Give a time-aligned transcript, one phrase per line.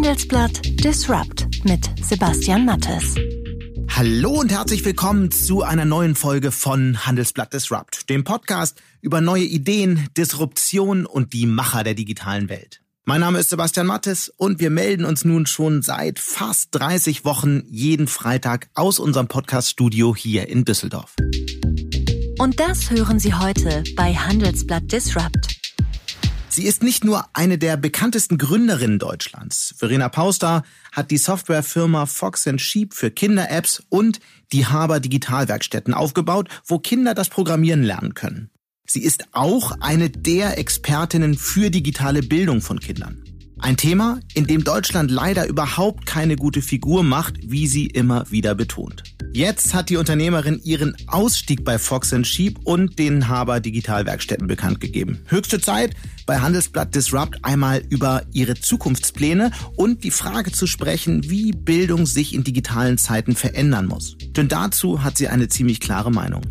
[0.00, 3.16] Handelsblatt Disrupt mit Sebastian Mattes.
[3.90, 9.44] Hallo und herzlich willkommen zu einer neuen Folge von Handelsblatt Disrupt, dem Podcast über neue
[9.44, 12.80] Ideen, Disruption und die Macher der digitalen Welt.
[13.04, 17.64] Mein Name ist Sebastian Mattes und wir melden uns nun schon seit fast 30 Wochen
[17.68, 21.14] jeden Freitag aus unserem Podcaststudio hier in Düsseldorf.
[22.38, 25.59] Und das hören Sie heute bei Handelsblatt Disrupt.
[26.52, 29.72] Sie ist nicht nur eine der bekanntesten Gründerinnen Deutschlands.
[29.78, 34.18] Verena Pauster hat die Softwarefirma Fox Sheep für Kinder-Apps und
[34.52, 38.50] die Haber Digitalwerkstätten aufgebaut, wo Kinder das Programmieren lernen können.
[38.84, 43.29] Sie ist auch eine der Expertinnen für digitale Bildung von Kindern.
[43.62, 48.54] Ein Thema, in dem Deutschland leider überhaupt keine gute Figur macht, wie sie immer wieder
[48.54, 49.02] betont.
[49.32, 55.20] Jetzt hat die Unternehmerin ihren Ausstieg bei Fox Sheep und den Haber Digitalwerkstätten bekannt gegeben.
[55.26, 61.52] Höchste Zeit, bei Handelsblatt Disrupt einmal über ihre Zukunftspläne und die Frage zu sprechen, wie
[61.52, 64.16] Bildung sich in digitalen Zeiten verändern muss.
[64.36, 66.42] Denn dazu hat sie eine ziemlich klare Meinung.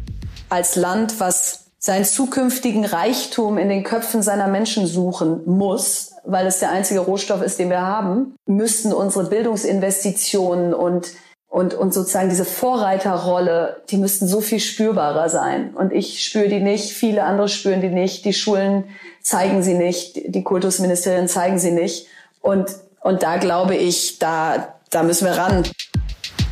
[0.50, 6.60] Als Land, was seinen zukünftigen Reichtum in den Köpfen seiner Menschen suchen muss, weil es
[6.60, 11.12] der einzige Rohstoff ist, den wir haben, müssten unsere Bildungsinvestitionen und
[11.52, 15.74] und, und sozusagen diese Vorreiterrolle, die müssten so viel spürbarer sein.
[15.74, 18.84] Und ich spüre die nicht, viele andere spüren die nicht, die Schulen
[19.24, 22.06] zeigen sie nicht, die Kultusministerien zeigen sie nicht.
[22.42, 22.70] Und,
[23.02, 25.64] und da glaube ich, da, da müssen wir ran.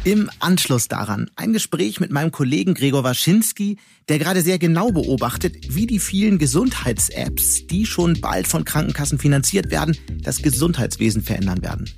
[0.08, 3.78] Im Anschluss daran ein Gespräch mit meinem Kollegen Gregor Waschinski,
[4.08, 9.70] der gerade sehr genau beobachtet, wie die vielen Gesundheits-Apps, die schon bald von Krankenkassen finanziert
[9.70, 11.90] werden, das Gesundheitswesen verändern werden.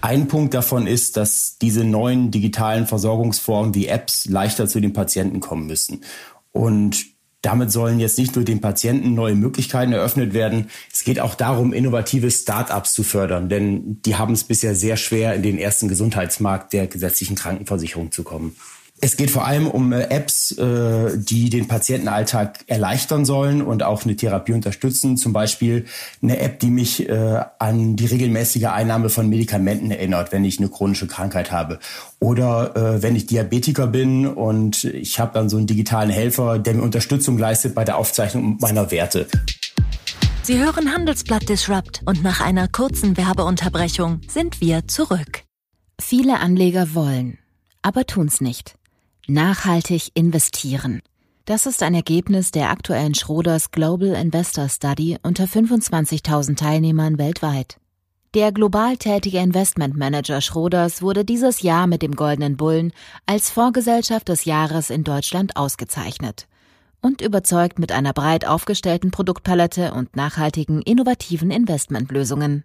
[0.00, 5.40] Ein Punkt davon ist, dass diese neuen digitalen Versorgungsformen wie Apps leichter zu den Patienten
[5.40, 6.04] kommen müssen.
[6.52, 7.04] Und
[7.42, 10.70] damit sollen jetzt nicht nur den Patienten neue Möglichkeiten eröffnet werden.
[10.92, 15.34] Es geht auch darum, innovative Start-ups zu fördern, denn die haben es bisher sehr schwer,
[15.34, 18.56] in den ersten Gesundheitsmarkt der gesetzlichen Krankenversicherung zu kommen.
[19.02, 24.04] Es geht vor allem um äh, Apps, äh, die den Patientenalltag erleichtern sollen und auch
[24.04, 25.16] eine Therapie unterstützen.
[25.16, 25.86] Zum Beispiel
[26.22, 30.68] eine App, die mich äh, an die regelmäßige Einnahme von Medikamenten erinnert, wenn ich eine
[30.68, 31.78] chronische Krankheit habe.
[32.18, 36.82] Oder wenn ich Diabetiker bin und ich habe dann so einen digitalen Helfer, der mir
[36.82, 39.26] Unterstützung leistet bei der Aufzeichnung meiner Werte.
[40.42, 45.44] Sie hören Handelsblatt Disrupt und nach einer kurzen Werbeunterbrechung sind wir zurück.
[45.98, 47.38] Viele Anleger wollen,
[47.80, 48.74] aber tun's nicht
[49.26, 51.02] Nachhaltig investieren.
[51.44, 57.78] Das ist ein Ergebnis der aktuellen Schroders Global Investor Study unter 25.000 Teilnehmern weltweit.
[58.34, 62.92] Der global tätige Investmentmanager Schroders wurde dieses Jahr mit dem Goldenen Bullen
[63.26, 66.46] als Vorgesellschaft des Jahres in Deutschland ausgezeichnet
[67.00, 72.62] und überzeugt mit einer breit aufgestellten Produktpalette und nachhaltigen, innovativen Investmentlösungen.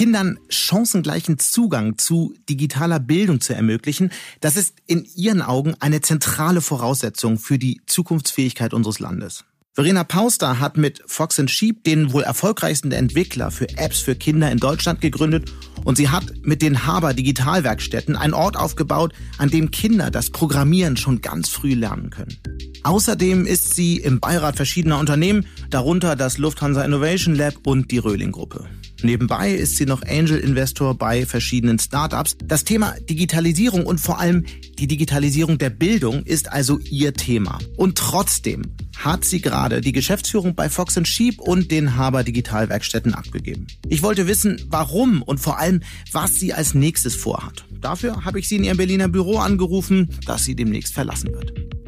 [0.00, 6.62] Kindern chancengleichen Zugang zu digitaler Bildung zu ermöglichen, das ist in ihren Augen eine zentrale
[6.62, 9.44] Voraussetzung für die Zukunftsfähigkeit unseres Landes.
[9.74, 14.56] Verena Pauster hat mit Fox Sheep den wohl erfolgreichsten Entwickler für Apps für Kinder in
[14.56, 15.52] Deutschland gegründet
[15.84, 20.96] und sie hat mit den Haber Digitalwerkstätten einen Ort aufgebaut, an dem Kinder das Programmieren
[20.96, 22.38] schon ganz früh lernen können.
[22.84, 28.32] Außerdem ist sie im Beirat verschiedener Unternehmen, darunter das Lufthansa Innovation Lab und die Röhling
[28.32, 28.66] Gruppe.
[29.02, 32.36] Nebenbei ist sie noch Angel-Investor bei verschiedenen Startups.
[32.44, 34.44] Das Thema Digitalisierung und vor allem
[34.78, 37.58] die Digitalisierung der Bildung ist also ihr Thema.
[37.76, 38.62] Und trotzdem
[38.96, 43.66] hat sie gerade die Geschäftsführung bei Fox Sheep und den Haber Digitalwerkstätten abgegeben.
[43.88, 45.82] Ich wollte wissen, warum und vor allem,
[46.12, 47.64] was sie als nächstes vorhat.
[47.80, 51.79] Dafür habe ich sie in ihrem Berliner Büro angerufen, das sie demnächst verlassen wird.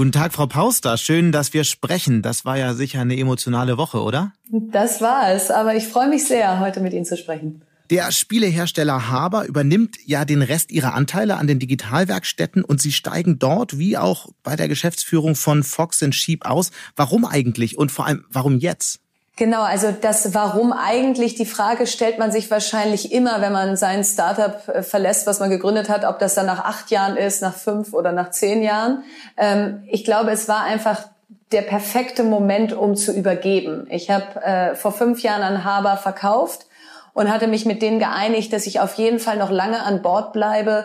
[0.00, 0.96] Guten Tag, Frau Pauster.
[0.96, 2.22] Schön, dass wir sprechen.
[2.22, 4.32] Das war ja sicher eine emotionale Woche, oder?
[4.50, 7.60] Das war es, aber ich freue mich sehr, heute mit Ihnen zu sprechen.
[7.90, 13.38] Der Spielehersteller Haber übernimmt ja den Rest ihrer Anteile an den Digitalwerkstätten und sie steigen
[13.38, 16.70] dort wie auch bei der Geschäftsführung von Fox Sheep aus.
[16.96, 19.00] Warum eigentlich und vor allem warum jetzt?
[19.40, 24.04] Genau, also das Warum eigentlich, die Frage stellt man sich wahrscheinlich immer, wenn man sein
[24.04, 27.54] Startup äh, verlässt, was man gegründet hat, ob das dann nach acht Jahren ist, nach
[27.54, 29.02] fünf oder nach zehn Jahren.
[29.38, 31.04] Ähm, ich glaube, es war einfach
[31.52, 33.86] der perfekte Moment, um zu übergeben.
[33.88, 36.66] Ich habe äh, vor fünf Jahren an Haber verkauft
[37.14, 40.34] und hatte mich mit denen geeinigt, dass ich auf jeden Fall noch lange an Bord
[40.34, 40.84] bleibe,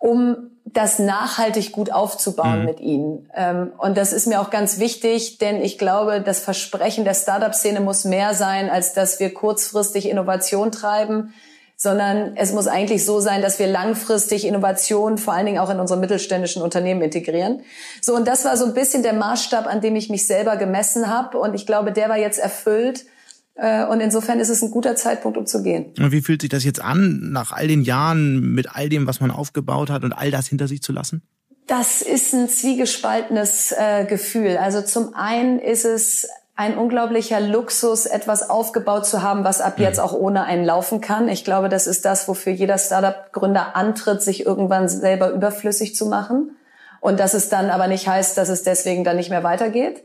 [0.00, 2.64] um das nachhaltig gut aufzubauen mhm.
[2.64, 3.30] mit ihnen.
[3.34, 7.80] Ähm, und das ist mir auch ganz wichtig, denn ich glaube, das Versprechen der Startup-Szene
[7.80, 11.34] muss mehr sein, als dass wir kurzfristig Innovation treiben,
[11.76, 15.80] sondern es muss eigentlich so sein, dass wir langfristig Innovation vor allen Dingen auch in
[15.80, 17.62] unsere mittelständischen Unternehmen integrieren.
[18.00, 21.08] So, und das war so ein bisschen der Maßstab, an dem ich mich selber gemessen
[21.08, 21.38] habe.
[21.38, 23.04] Und ich glaube, der war jetzt erfüllt.
[23.54, 25.92] Äh, und insofern ist es ein guter Zeitpunkt, um zu gehen.
[25.98, 29.20] Und wie fühlt sich das jetzt an, nach all den Jahren mit all dem, was
[29.20, 31.22] man aufgebaut hat und all das hinter sich zu lassen?
[31.66, 34.56] Das ist ein zwiegespaltenes äh, Gefühl.
[34.56, 39.98] Also zum einen ist es ein unglaublicher Luxus, etwas aufgebaut zu haben, was ab jetzt
[39.98, 40.04] mhm.
[40.04, 41.28] auch ohne einen laufen kann.
[41.28, 46.56] Ich glaube, das ist das, wofür jeder Startup-Gründer antritt, sich irgendwann selber überflüssig zu machen.
[47.00, 50.02] Und dass es dann aber nicht heißt, dass es deswegen dann nicht mehr weitergeht.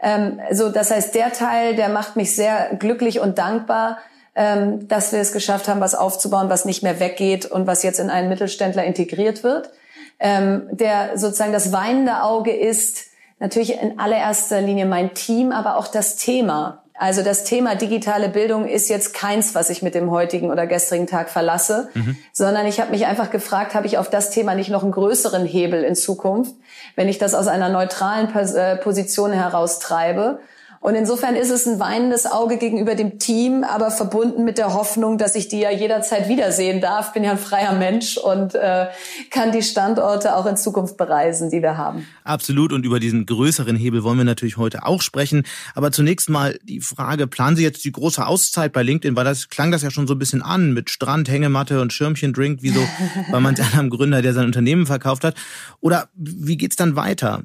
[0.00, 3.98] Ähm, so, das heißt, der Teil, der macht mich sehr glücklich und dankbar,
[4.34, 7.98] ähm, dass wir es geschafft haben, was aufzubauen, was nicht mehr weggeht und was jetzt
[7.98, 9.70] in einen Mittelständler integriert wird.
[10.18, 13.06] Ähm, der sozusagen das weinende Auge ist
[13.38, 16.82] natürlich in allererster Linie mein Team, aber auch das Thema.
[16.98, 21.06] Also das Thema digitale Bildung ist jetzt keins, was ich mit dem heutigen oder gestrigen
[21.06, 22.16] Tag verlasse, mhm.
[22.32, 25.44] sondern ich habe mich einfach gefragt, habe ich auf das Thema nicht noch einen größeren
[25.44, 26.54] Hebel in Zukunft,
[26.94, 30.40] wenn ich das aus einer neutralen äh, Position heraustreibe
[30.80, 35.18] und insofern ist es ein weinendes Auge gegenüber dem Team, aber verbunden mit der Hoffnung,
[35.18, 37.12] dass ich die ja jederzeit wiedersehen darf.
[37.12, 38.86] Bin ja ein freier Mensch und äh,
[39.30, 42.06] kann die Standorte auch in Zukunft bereisen, die wir haben.
[42.24, 42.72] Absolut.
[42.72, 45.44] Und über diesen größeren Hebel wollen wir natürlich heute auch sprechen.
[45.74, 49.16] Aber zunächst mal die Frage, planen Sie jetzt die große Auszeit bei LinkedIn?
[49.16, 52.32] Weil das klang das ja schon so ein bisschen an mit Strand, Hängematte und Schirmchen,
[52.32, 52.80] Drink, wie so
[53.32, 55.34] bei manch einem Gründer, der sein Unternehmen verkauft hat.
[55.80, 57.42] Oder wie geht's dann weiter?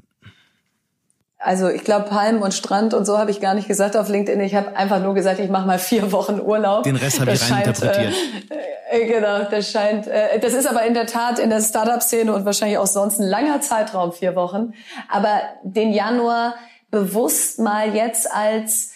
[1.44, 4.40] Also ich glaube Palmen und Strand und so habe ich gar nicht gesagt auf LinkedIn.
[4.42, 6.84] Ich habe einfach nur gesagt, ich mache mal vier Wochen Urlaub.
[6.84, 8.14] Den Rest habe ich reininterpretiert.
[8.92, 10.06] Äh, äh, genau, das scheint.
[10.06, 13.28] Äh, das ist aber in der Tat in der Startup-Szene und wahrscheinlich auch sonst ein
[13.28, 14.74] langer Zeitraum, vier Wochen.
[15.10, 16.56] Aber den Januar
[16.92, 18.92] bewusst mal jetzt als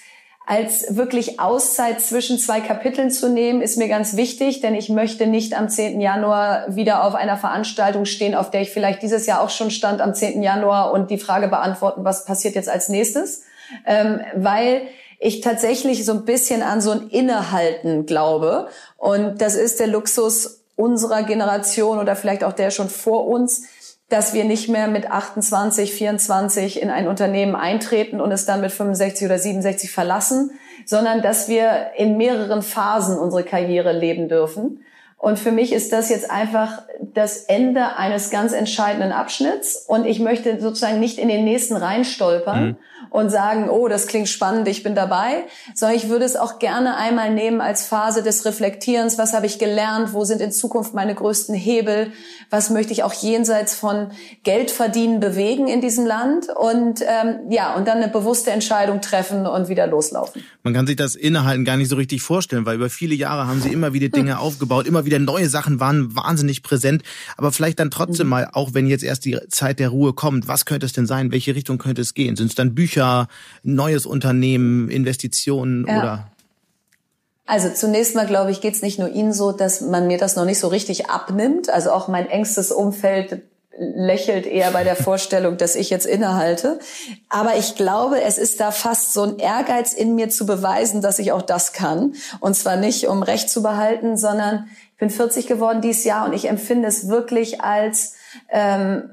[0.45, 5.25] als wirklich Auszeit zwischen zwei Kapiteln zu nehmen, ist mir ganz wichtig, denn ich möchte
[5.25, 5.99] nicht am 10.
[5.99, 10.01] Januar wieder auf einer Veranstaltung stehen, auf der ich vielleicht dieses Jahr auch schon stand
[10.01, 10.43] am 10.
[10.43, 13.43] Januar und die Frage beantworten, was passiert jetzt als nächstes,
[13.87, 14.83] ähm, weil
[15.19, 18.67] ich tatsächlich so ein bisschen an so ein Innehalten glaube
[18.97, 23.63] und das ist der Luxus unserer Generation oder vielleicht auch der schon vor uns,
[24.09, 28.71] dass wir nicht mehr mit 28, 24 in ein Unternehmen eintreten und es dann mit
[28.71, 30.51] 65 oder 67 verlassen,
[30.85, 34.81] sondern dass wir in mehreren Phasen unsere Karriere leben dürfen.
[35.17, 39.85] Und für mich ist das jetzt einfach das Ende eines ganz entscheidenden Abschnitts.
[39.87, 42.77] Und ich möchte sozusagen nicht in den nächsten reinstolpern, mhm
[43.09, 46.97] und sagen, oh, das klingt spannend, ich bin dabei, sondern ich würde es auch gerne
[46.97, 51.15] einmal nehmen als Phase des Reflektierens, was habe ich gelernt, wo sind in Zukunft meine
[51.15, 52.11] größten Hebel,
[52.49, 54.11] was möchte ich auch jenseits von
[54.43, 59.45] Geld verdienen bewegen in diesem Land und ähm, ja, und dann eine bewusste Entscheidung treffen
[59.45, 60.43] und wieder loslaufen.
[60.63, 63.61] Man kann sich das Innehalten gar nicht so richtig vorstellen, weil über viele Jahre haben
[63.61, 64.39] sie immer wieder Dinge hm.
[64.39, 67.03] aufgebaut, immer wieder neue Sachen waren wahnsinnig präsent,
[67.37, 68.31] aber vielleicht dann trotzdem mhm.
[68.31, 71.31] mal, auch wenn jetzt erst die Zeit der Ruhe kommt, was könnte es denn sein,
[71.31, 72.35] welche Richtung könnte es gehen?
[72.35, 73.27] Sind es dann Bücher, Bücher,
[73.63, 75.99] neues Unternehmen, Investitionen ja.
[75.99, 76.27] oder?
[77.45, 80.35] Also zunächst mal, glaube ich, geht es nicht nur Ihnen so, dass man mir das
[80.35, 81.69] noch nicht so richtig abnimmt.
[81.69, 83.43] Also auch mein engstes Umfeld
[83.77, 86.79] lächelt eher bei der Vorstellung, dass ich jetzt innehalte.
[87.29, 91.19] Aber ich glaube, es ist da fast so ein Ehrgeiz in mir zu beweisen, dass
[91.19, 92.13] ich auch das kann.
[92.39, 96.33] Und zwar nicht, um Recht zu behalten, sondern ich bin 40 geworden dieses Jahr und
[96.33, 98.13] ich empfinde es wirklich als
[98.49, 99.09] ähm,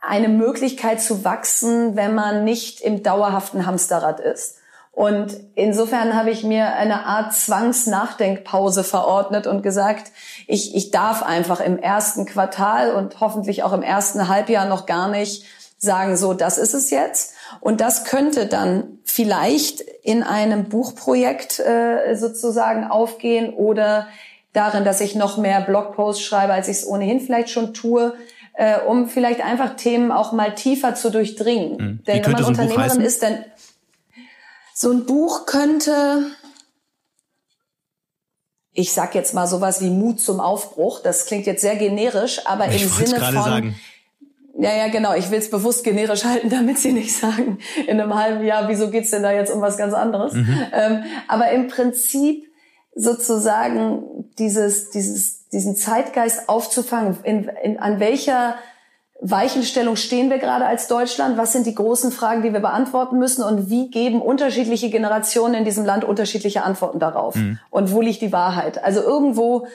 [0.00, 4.58] eine Möglichkeit zu wachsen, wenn man nicht im dauerhaften Hamsterrad ist.
[4.92, 10.10] Und insofern habe ich mir eine Art Zwangsnachdenkpause verordnet und gesagt,
[10.48, 15.08] ich, ich darf einfach im ersten Quartal und hoffentlich auch im ersten Halbjahr noch gar
[15.08, 15.44] nicht
[15.76, 17.34] sagen, so, das ist es jetzt.
[17.60, 24.08] Und das könnte dann vielleicht in einem Buchprojekt äh, sozusagen aufgehen oder
[24.52, 28.14] darin, dass ich noch mehr Blogposts schreibe, als ich es ohnehin vielleicht schon tue
[28.58, 31.70] äh, um vielleicht einfach Themen auch mal tiefer zu durchdringen.
[31.70, 32.04] Mhm.
[32.04, 33.44] Denn wenn man so Unternehmerin ist, dann
[34.74, 36.26] so ein Buch könnte,
[38.72, 41.00] ich sag jetzt mal sowas wie Mut zum Aufbruch.
[41.00, 43.80] Das klingt jetzt sehr generisch, aber ich im Sinne von sagen.
[44.58, 45.14] Ja, ja, genau.
[45.14, 48.90] Ich will es bewusst generisch halten, damit Sie nicht sagen, in einem halben Jahr, wieso
[48.90, 50.32] geht's denn da jetzt um was ganz anderes?
[50.32, 50.66] Mhm.
[50.72, 52.44] Ähm, aber im Prinzip
[52.96, 58.56] sozusagen dieses, dieses, diesen Zeitgeist aufzufangen, in, in, an welcher
[59.20, 61.36] Weichenstellung stehen wir gerade als Deutschland?
[61.36, 63.42] Was sind die großen Fragen, die wir beantworten müssen?
[63.42, 67.34] Und wie geben unterschiedliche Generationen in diesem Land unterschiedliche Antworten darauf?
[67.34, 67.58] Mhm.
[67.70, 68.82] Und wo liegt die Wahrheit?
[68.82, 69.66] Also irgendwo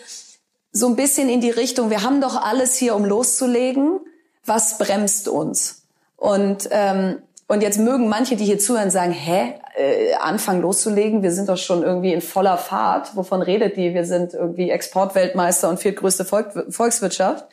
[0.72, 4.00] so ein bisschen in die Richtung, wir haben doch alles hier, um loszulegen.
[4.46, 5.84] Was bremst uns?
[6.16, 11.32] Und ähm, und jetzt mögen manche, die hier zuhören, sagen, hä, äh, anfangen loszulegen, wir
[11.32, 13.16] sind doch schon irgendwie in voller Fahrt.
[13.16, 13.94] Wovon redet die?
[13.94, 17.46] Wir sind irgendwie Exportweltmeister und viertgrößte Volk Volkswirtschaft.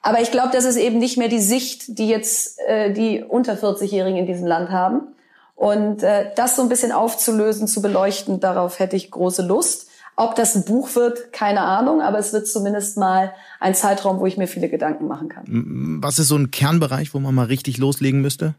[0.00, 3.54] Aber ich glaube, das ist eben nicht mehr die Sicht, die jetzt äh, die unter
[3.54, 5.08] 40-Jährigen in diesem Land haben.
[5.56, 9.88] Und äh, das so ein bisschen aufzulösen, zu beleuchten, darauf hätte ich große Lust.
[10.14, 14.26] Ob das ein Buch wird, keine Ahnung, aber es wird zumindest mal ein Zeitraum, wo
[14.26, 15.98] ich mir viele Gedanken machen kann.
[16.00, 18.54] Was ist so ein Kernbereich, wo man mal richtig loslegen müsste?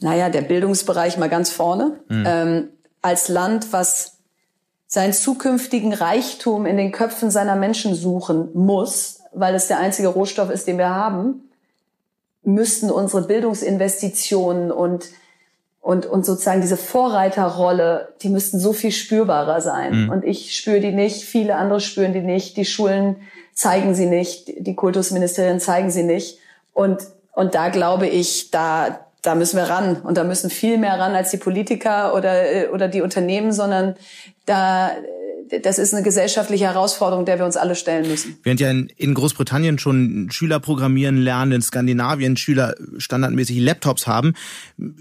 [0.00, 2.00] Naja, der Bildungsbereich mal ganz vorne.
[2.08, 2.24] Mhm.
[2.26, 2.68] Ähm,
[3.02, 4.18] als Land, was
[4.86, 10.50] seinen zukünftigen Reichtum in den Köpfen seiner Menschen suchen muss, weil es der einzige Rohstoff
[10.50, 11.48] ist, den wir haben,
[12.42, 15.10] müssten unsere Bildungsinvestitionen und
[15.82, 20.04] und, und sozusagen diese Vorreiterrolle, die müssten so viel spürbarer sein.
[20.04, 20.10] Mhm.
[20.10, 23.16] Und ich spüre die nicht, viele andere spüren die nicht, die Schulen
[23.54, 26.38] zeigen sie nicht, die Kultusministerien zeigen sie nicht.
[26.74, 29.96] Und, und da glaube ich, da, da müssen wir ran.
[29.96, 33.94] Und da müssen viel mehr ran als die Politiker oder, äh, oder die Unternehmen, sondern
[34.46, 34.92] da,
[35.62, 38.38] das ist eine gesellschaftliche Herausforderung, der wir uns alle stellen müssen.
[38.42, 44.34] Während ja in, Großbritannien schon Schüler programmieren lernen, in Skandinavien Schüler standardmäßig Laptops haben,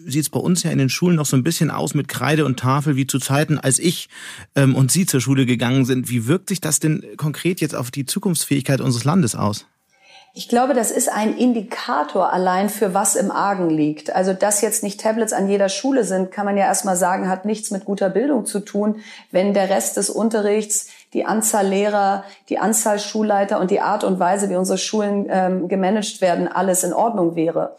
[0.06, 2.46] sieht es bei uns ja in den Schulen noch so ein bisschen aus mit Kreide
[2.46, 4.10] und Tafel wie zu Zeiten, als ich
[4.56, 6.10] ähm, und Sie zur Schule gegangen sind.
[6.10, 9.66] Wie wirkt sich das denn konkret jetzt auf die Zukunftsfähigkeit unseres Landes aus?
[10.34, 14.16] Ich glaube, das ist ein Indikator allein für was im Argen liegt.
[14.16, 17.46] Also, dass jetzt nicht Tablets an jeder Schule sind, kann man ja erstmal sagen, hat
[17.46, 22.60] nichts mit guter Bildung zu tun, wenn der Rest des Unterrichts, die Anzahl Lehrer, die
[22.60, 26.94] Anzahl Schulleiter und die Art und Weise, wie unsere Schulen ähm, gemanagt werden, alles in
[26.94, 27.76] Ordnung wäre.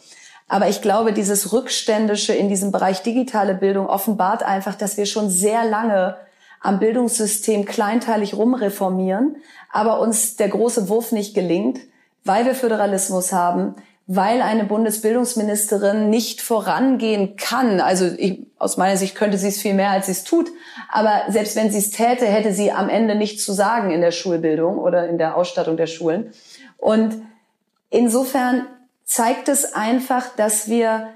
[0.49, 5.31] Aber ich glaube, dieses Rückständische in diesem Bereich digitale Bildung offenbart einfach, dass wir schon
[5.31, 6.17] sehr lange
[6.61, 9.37] am Bildungssystem kleinteilig rumreformieren,
[9.73, 11.79] aber uns der große Wurf nicht gelingt
[12.25, 13.75] weil wir Föderalismus haben,
[14.07, 17.81] weil eine Bundesbildungsministerin nicht vorangehen kann.
[17.81, 20.51] Also ich, aus meiner Sicht könnte sie es viel mehr, als sie es tut.
[20.91, 24.11] Aber selbst wenn sie es täte, hätte sie am Ende nichts zu sagen in der
[24.11, 26.33] Schulbildung oder in der Ausstattung der Schulen.
[26.77, 27.23] Und
[27.89, 28.67] insofern
[29.05, 31.09] zeigt es einfach, dass wir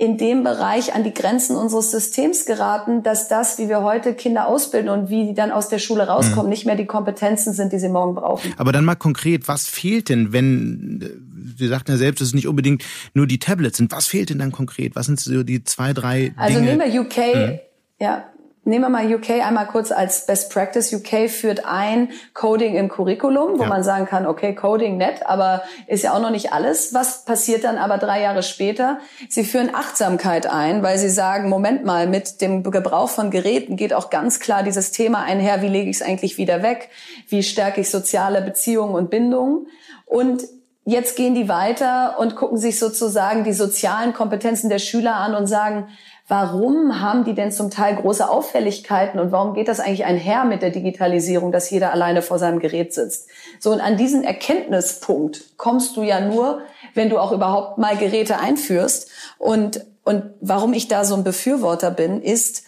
[0.00, 4.48] in dem Bereich an die Grenzen unseres Systems geraten, dass das, wie wir heute Kinder
[4.48, 6.50] ausbilden und wie die dann aus der Schule rauskommen, mhm.
[6.50, 8.54] nicht mehr die Kompetenzen sind, die sie morgen brauchen.
[8.56, 12.48] Aber dann mal konkret, was fehlt denn, wenn, Sie sagten ja selbst, dass es nicht
[12.48, 13.92] unbedingt nur die Tablets sind.
[13.92, 14.96] Was fehlt denn dann konkret?
[14.96, 16.76] Was sind so die zwei, drei Also Dinge?
[16.76, 17.58] nehmen wir UK, mhm.
[18.00, 18.24] ja,
[18.62, 20.92] Nehmen wir mal UK einmal kurz als Best Practice.
[20.92, 23.68] UK führt ein Coding im Curriculum, wo ja.
[23.68, 26.92] man sagen kann, okay, Coding nett, aber ist ja auch noch nicht alles.
[26.92, 28.98] Was passiert dann aber drei Jahre später?
[29.30, 33.94] Sie führen Achtsamkeit ein, weil sie sagen, Moment mal, mit dem Gebrauch von Geräten geht
[33.94, 36.90] auch ganz klar dieses Thema einher, wie lege ich es eigentlich wieder weg?
[37.28, 39.68] Wie stärke ich soziale Beziehungen und Bindungen?
[40.04, 40.42] Und
[40.84, 45.46] jetzt gehen die weiter und gucken sich sozusagen die sozialen Kompetenzen der Schüler an und
[45.46, 45.88] sagen,
[46.30, 50.62] warum haben die denn zum Teil große Auffälligkeiten und warum geht das eigentlich einher mit
[50.62, 53.28] der Digitalisierung, dass jeder alleine vor seinem Gerät sitzt?
[53.58, 56.62] So, und an diesen Erkenntnispunkt kommst du ja nur,
[56.94, 59.10] wenn du auch überhaupt mal Geräte einführst.
[59.38, 62.62] Und, und warum ich da so ein Befürworter bin, ist,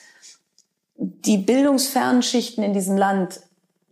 [0.97, 3.41] die bildungsfernen Schichten in diesem Land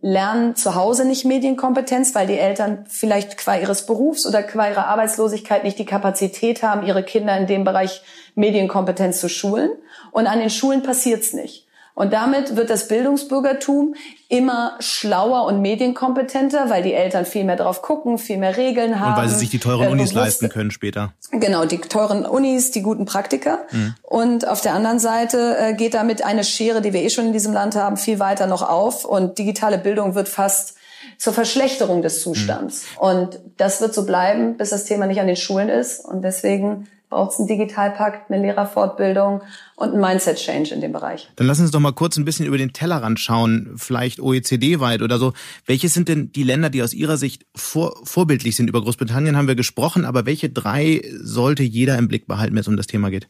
[0.01, 4.87] lernen zu Hause nicht Medienkompetenz, weil die Eltern vielleicht qua ihres Berufs oder qua ihrer
[4.87, 8.01] Arbeitslosigkeit nicht die Kapazität haben, ihre Kinder in dem Bereich
[8.35, 9.71] Medienkompetenz zu schulen.
[10.11, 11.60] Und an den Schulen passiert's nicht.
[11.93, 13.95] Und damit wird das Bildungsbürgertum
[14.29, 19.13] immer schlauer und medienkompetenter, weil die Eltern viel mehr drauf gucken, viel mehr Regeln haben.
[19.13, 21.13] Und weil sie sich die teuren äh, Unis leisten können später.
[21.31, 23.59] Genau, die teuren Unis, die guten Praktiker.
[23.71, 23.95] Mhm.
[24.03, 27.33] Und auf der anderen Seite äh, geht damit eine Schere, die wir eh schon in
[27.33, 29.03] diesem Land haben, viel weiter noch auf.
[29.03, 30.75] Und digitale Bildung wird fast
[31.17, 32.85] zur Verschlechterung des Zustands.
[32.95, 33.07] Mhm.
[33.07, 36.05] Und das wird so bleiben, bis das Thema nicht an den Schulen ist.
[36.05, 39.41] Und deswegen braucht es einen Digitalpakt, eine Lehrerfortbildung
[39.75, 41.29] und einen Mindset-Change in dem Bereich.
[41.35, 45.03] Dann lassen Sie uns doch mal kurz ein bisschen über den Tellerrand schauen, vielleicht OECD-weit
[45.03, 45.33] oder so.
[45.65, 48.69] Welche sind denn die Länder, die aus Ihrer Sicht vor, vorbildlich sind?
[48.69, 52.67] Über Großbritannien haben wir gesprochen, aber welche drei sollte jeder im Blick behalten, wenn es
[52.67, 53.27] um das Thema geht?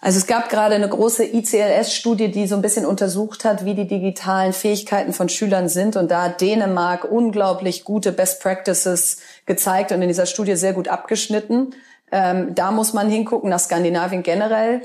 [0.00, 3.88] Also es gab gerade eine große ICLS-Studie, die so ein bisschen untersucht hat, wie die
[3.88, 5.96] digitalen Fähigkeiten von Schülern sind.
[5.96, 10.88] Und da hat Dänemark unglaublich gute Best Practices gezeigt und in dieser Studie sehr gut
[10.88, 11.74] abgeschnitten.
[12.12, 14.82] Ähm, da muss man hingucken, nach Skandinavien generell.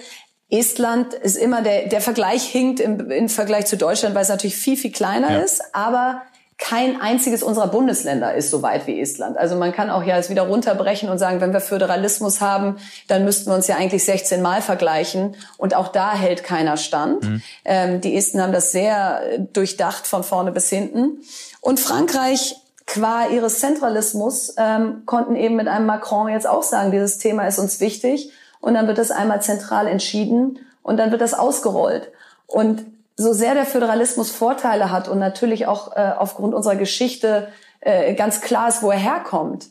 [0.50, 4.56] Estland ist immer der, der Vergleich hinkt im, im Vergleich zu Deutschland, weil es natürlich
[4.56, 5.40] viel, viel kleiner ja.
[5.40, 6.22] ist, aber
[6.58, 9.38] kein einziges unserer Bundesländer ist so weit wie Estland.
[9.38, 12.78] Also man kann auch ja es wieder runterbrechen und sagen, wenn wir Föderalismus haben,
[13.08, 15.36] dann müssten wir uns ja eigentlich 16 Mal vergleichen.
[15.58, 17.24] Und auch da hält keiner stand.
[17.24, 17.42] Mhm.
[17.66, 21.22] Ähm, die Esten haben das sehr durchdacht von vorne bis hinten.
[21.60, 22.56] Und Frankreich
[22.94, 27.58] qua ihres Zentralismus ähm, konnten eben mit einem Macron jetzt auch sagen, dieses Thema ist
[27.58, 28.32] uns wichtig
[28.62, 32.12] und dann wird das einmal zentral entschieden und dann wird das ausgerollt.
[32.46, 32.86] Und
[33.16, 37.48] so sehr der Föderalismus Vorteile hat und natürlich auch äh, aufgrund unserer Geschichte
[37.80, 39.70] äh, ganz klar ist, wo er herkommt,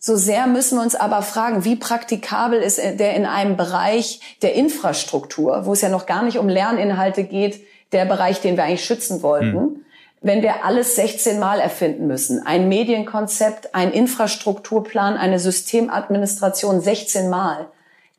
[0.00, 4.54] So sehr müssen wir uns aber fragen, wie praktikabel ist der in einem Bereich der
[4.54, 7.60] Infrastruktur, wo es ja noch gar nicht um Lerninhalte geht,
[7.92, 9.54] der Bereich, den wir eigentlich schützen wollten.
[9.54, 9.84] Hm
[10.24, 12.44] wenn wir alles 16 Mal erfinden müssen.
[12.44, 17.68] Ein Medienkonzept, ein Infrastrukturplan, eine Systemadministration 16 Mal.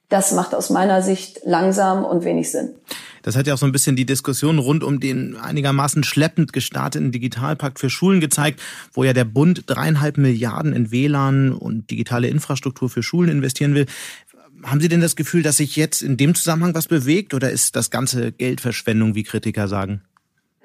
[0.07, 2.69] Das macht aus meiner Sicht langsam und wenig Sinn.
[3.23, 7.11] Das hat ja auch so ein bisschen die Diskussion rund um den einigermaßen schleppend gestarteten
[7.11, 8.61] Digitalpakt für Schulen gezeigt,
[8.93, 13.87] wo ja der Bund dreieinhalb Milliarden in WLAN und digitale Infrastruktur für Schulen investieren will.
[14.61, 17.75] Haben Sie denn das Gefühl, dass sich jetzt in dem Zusammenhang was bewegt oder ist
[17.75, 20.01] das ganze Geldverschwendung, wie Kritiker sagen?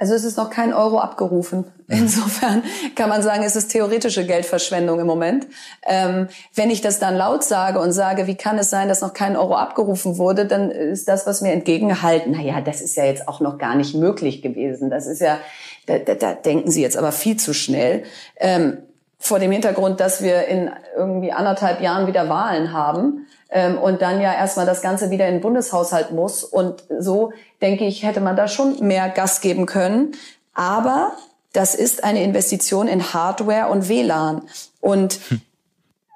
[0.01, 1.67] Also es ist noch kein Euro abgerufen.
[1.89, 2.63] Insofern
[2.97, 5.47] kann man sagen, es ist theoretische Geldverschwendung im Moment.
[5.87, 9.13] Ähm, wenn ich das dann laut sage und sage, wie kann es sein, dass noch
[9.13, 13.05] kein Euro abgerufen wurde, dann ist das, was mir entgegengehalten, na ja, das ist ja
[13.05, 14.89] jetzt auch noch gar nicht möglich gewesen.
[14.89, 15.39] Das ist ja,
[15.85, 18.05] da, da, da denken Sie jetzt aber viel zu schnell.
[18.37, 18.79] Ähm,
[19.19, 24.21] vor dem Hintergrund, dass wir in irgendwie anderthalb Jahren wieder Wahlen haben ähm, und dann
[24.21, 26.45] ja erstmal das Ganze wieder in den Bundeshaushalt muss.
[26.45, 30.13] Und so denke ich, hätte man da schon mehr Gas geben können.
[30.55, 31.13] Aber
[31.53, 34.43] das ist eine Investition in Hardware und WLAN.
[34.81, 35.41] Und hm.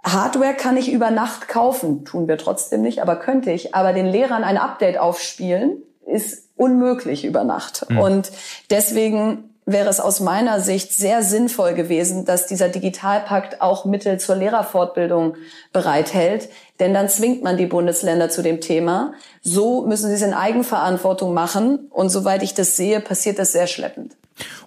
[0.05, 3.75] Hardware kann ich über Nacht kaufen, tun wir trotzdem nicht, aber könnte ich.
[3.75, 7.87] Aber den Lehrern ein Update aufspielen, ist unmöglich über Nacht.
[7.89, 7.99] Mhm.
[7.99, 8.33] Und
[8.71, 14.37] deswegen wäre es aus meiner Sicht sehr sinnvoll gewesen, dass dieser Digitalpakt auch Mittel zur
[14.37, 15.37] Lehrerfortbildung
[15.73, 16.51] bereithält.
[16.81, 19.15] Denn dann zwingt man die Bundesländer zu dem Thema.
[19.43, 21.87] So müssen sie es in Eigenverantwortung machen.
[21.91, 24.17] Und soweit ich das sehe, passiert das sehr schleppend.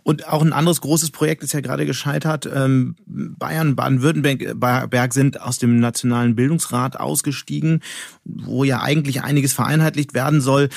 [0.04, 2.46] Und auch ein anderes großes Projekt ist ja gerade gescheitert.
[2.46, 7.82] Ähm, Bayern, Baden-Württemberg sind aus dem Nationalen Bildungsrat ausgestiegen,
[8.24, 10.70] wo ja eigentlich einiges vereinheitlicht werden soll.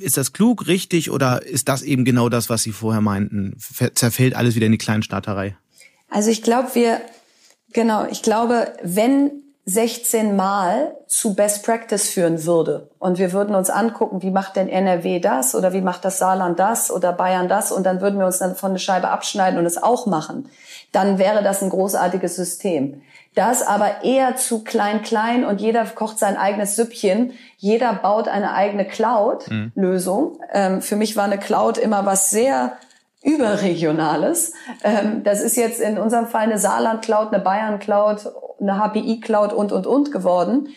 [0.00, 3.56] Ist das klug, richtig oder ist das eben genau das, was Sie vorher meinten?
[3.94, 5.56] Zerfällt alles wieder in die Kleinstaaterei?
[6.08, 7.00] Also ich glaube, wir,
[7.72, 12.90] genau, ich glaube, wenn 16 Mal zu Best Practice führen würde.
[12.98, 16.58] Und wir würden uns angucken, wie macht denn NRW das oder wie macht das Saarland
[16.58, 19.66] das oder Bayern das und dann würden wir uns dann von der Scheibe abschneiden und
[19.66, 20.48] es auch machen.
[20.90, 23.02] Dann wäre das ein großartiges System.
[23.34, 27.32] Das aber eher zu klein-klein und jeder kocht sein eigenes Süppchen.
[27.56, 30.32] Jeder baut eine eigene Cloud-Lösung.
[30.32, 30.38] Mhm.
[30.52, 32.76] Ähm, für mich war eine Cloud immer was sehr
[33.22, 34.52] überregionales.
[34.82, 38.32] Ähm, das ist jetzt in unserem Fall eine Saarland-Cloud, eine Bayern-Cloud,
[38.62, 40.68] eine HPI-Cloud und, und, und geworden.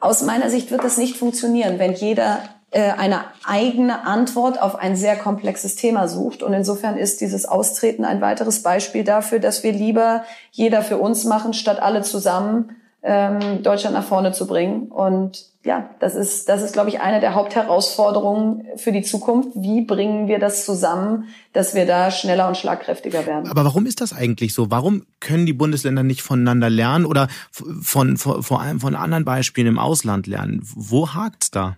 [0.00, 4.96] Aus meiner Sicht wird das nicht funktionieren, wenn jeder äh, eine eigene Antwort auf ein
[4.96, 6.42] sehr komplexes Thema sucht.
[6.42, 11.24] Und insofern ist dieses Austreten ein weiteres Beispiel dafür, dass wir lieber jeder für uns
[11.24, 14.88] machen, statt alle zusammen ähm, Deutschland nach vorne zu bringen.
[14.88, 19.50] Und ja, das ist, das ist, glaube ich, eine der Hauptherausforderungen für die Zukunft.
[19.54, 23.50] Wie bringen wir das zusammen, dass wir da schneller und schlagkräftiger werden?
[23.50, 24.70] Aber warum ist das eigentlich so?
[24.70, 29.68] Warum können die Bundesländer nicht voneinander lernen oder von, von, vor allem von anderen Beispielen
[29.68, 30.62] im Ausland lernen?
[30.74, 31.76] Wo hakt's da?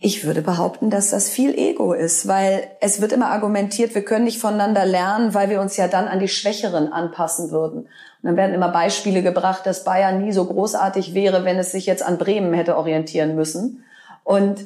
[0.00, 4.26] Ich würde behaupten, dass das viel Ego ist, weil es wird immer argumentiert, wir können
[4.26, 7.88] nicht voneinander lernen, weil wir uns ja dann an die Schwächeren anpassen würden.
[8.22, 11.86] Und dann werden immer Beispiele gebracht, dass Bayern nie so großartig wäre, wenn es sich
[11.86, 13.84] jetzt an Bremen hätte orientieren müssen.
[14.24, 14.60] Und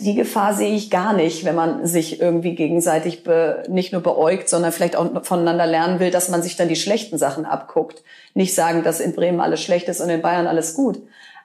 [0.00, 4.48] die Gefahr sehe ich gar nicht, wenn man sich irgendwie gegenseitig be, nicht nur beäugt,
[4.48, 8.02] sondern vielleicht auch voneinander lernen will, dass man sich dann die schlechten Sachen abguckt.
[8.34, 11.02] Nicht sagen, dass in Bremen alles schlecht ist und in Bayern alles gut.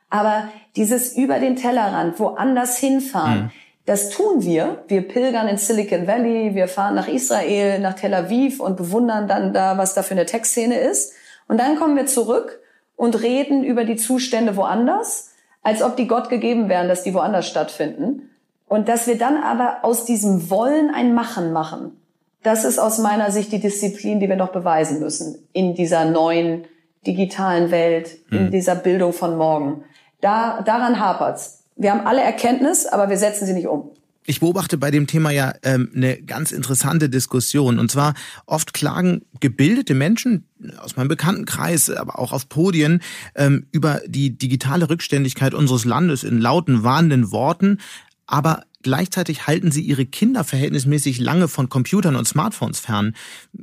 [0.09, 3.51] Aber dieses über den Tellerrand, woanders hinfahren, mhm.
[3.85, 4.83] Das tun wir.
[4.87, 9.53] Wir pilgern in Silicon Valley, wir fahren nach Israel, nach Tel Aviv und bewundern dann
[9.53, 11.13] da, was da für eine Tech-Szene ist.
[11.47, 12.59] Und dann kommen wir zurück
[12.95, 17.47] und reden über die Zustände woanders, als ob die Gott gegeben wären, dass die woanders
[17.47, 18.29] stattfinden.
[18.67, 21.99] Und dass wir dann aber aus diesem Wollen ein Machen machen.
[22.41, 26.65] Das ist aus meiner Sicht die Disziplin, die wir noch beweisen müssen in dieser neuen
[27.05, 28.51] digitalen Welt, in mhm.
[28.51, 29.83] dieser Bildung von morgen.
[30.21, 31.62] Da, daran hapert's.
[31.75, 33.91] Wir haben alle Erkenntnis, aber wir setzen sie nicht um.
[34.25, 37.77] Ich beobachte bei dem Thema ja ähm, eine ganz interessante Diskussion.
[37.77, 38.13] Und zwar
[38.45, 40.47] oft klagen gebildete Menschen
[40.79, 43.01] aus meinem Bekanntenkreis, aber auch auf Podien,
[43.35, 47.79] ähm, über die digitale Rückständigkeit unseres Landes in lauten, warnenden Worten.
[48.25, 53.15] Aber Gleichzeitig halten sie ihre Kinder verhältnismäßig lange von Computern und Smartphones fern.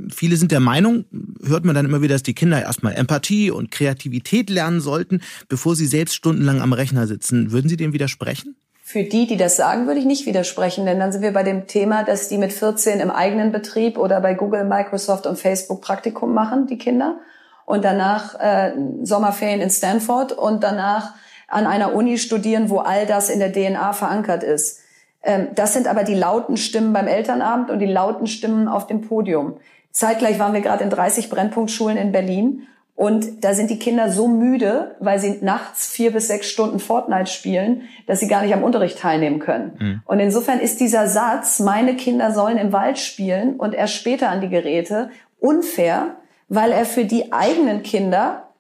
[0.09, 1.05] Viele sind der Meinung,
[1.45, 5.77] hört man dann immer wieder, dass die Kinder erstmal Empathie und Kreativität lernen sollten, bevor
[5.77, 7.53] sie selbst stundenlang am Rechner sitzen.
[7.53, 8.57] Würden Sie dem widersprechen?
[8.83, 11.69] Für die, die das sagen, würde ich nicht widersprechen, denn dann sind wir bei dem
[11.69, 16.35] Thema, dass die mit 14 im eigenen Betrieb oder bei Google, Microsoft und Facebook Praktikum
[16.35, 17.21] machen, die Kinder,
[17.67, 18.73] und danach äh,
[19.05, 21.15] Sommerferien in Stanford und danach
[21.47, 24.81] an einer Uni studieren, wo all das in der DNA verankert ist.
[25.23, 29.03] Ähm, das sind aber die lauten Stimmen beim Elternabend und die lauten Stimmen auf dem
[29.03, 29.55] Podium.
[29.93, 32.67] Zeitgleich waren wir gerade in 30 Brennpunktschulen in Berlin
[33.01, 37.31] Und da sind die Kinder so müde, weil sie nachts vier bis sechs Stunden Fortnite
[37.31, 39.73] spielen, dass sie gar nicht am Unterricht teilnehmen können.
[39.79, 40.03] Mhm.
[40.05, 44.43] Und insofern ist dieser Satz, meine Kinder sollen im Wald spielen und erst später an
[44.43, 46.17] die Geräte, unfair,
[46.51, 48.51] weil er für die eigenen Kinder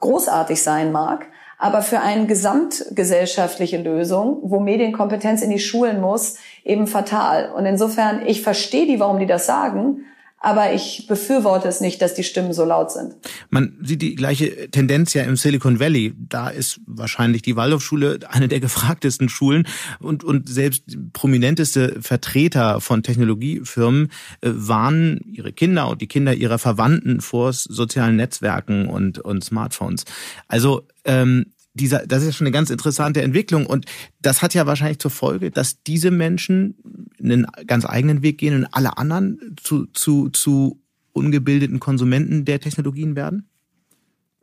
[0.00, 1.26] großartig sein mag,
[1.58, 7.52] aber für eine gesamtgesellschaftliche Lösung, wo Medienkompetenz in die Schulen muss, eben fatal.
[7.52, 10.04] Und insofern, ich verstehe die, warum die das sagen,
[10.44, 13.14] aber ich befürworte es nicht, dass die Stimmen so laut sind.
[13.48, 16.14] Man sieht die gleiche Tendenz ja im Silicon Valley.
[16.18, 19.66] Da ist wahrscheinlich die Waldorfschule eine der gefragtesten Schulen
[20.00, 24.10] und, und selbst prominenteste Vertreter von Technologiefirmen
[24.42, 30.04] äh, warnen ihre Kinder und die Kinder ihrer Verwandten vor sozialen Netzwerken und, und Smartphones.
[30.46, 33.86] Also ähm, dieser, das ist schon eine ganz interessante Entwicklung und
[34.22, 36.76] das hat ja wahrscheinlich zur Folge, dass diese Menschen
[37.18, 40.80] einen ganz eigenen Weg gehen und alle anderen zu, zu, zu
[41.12, 43.48] ungebildeten Konsumenten der Technologien werden?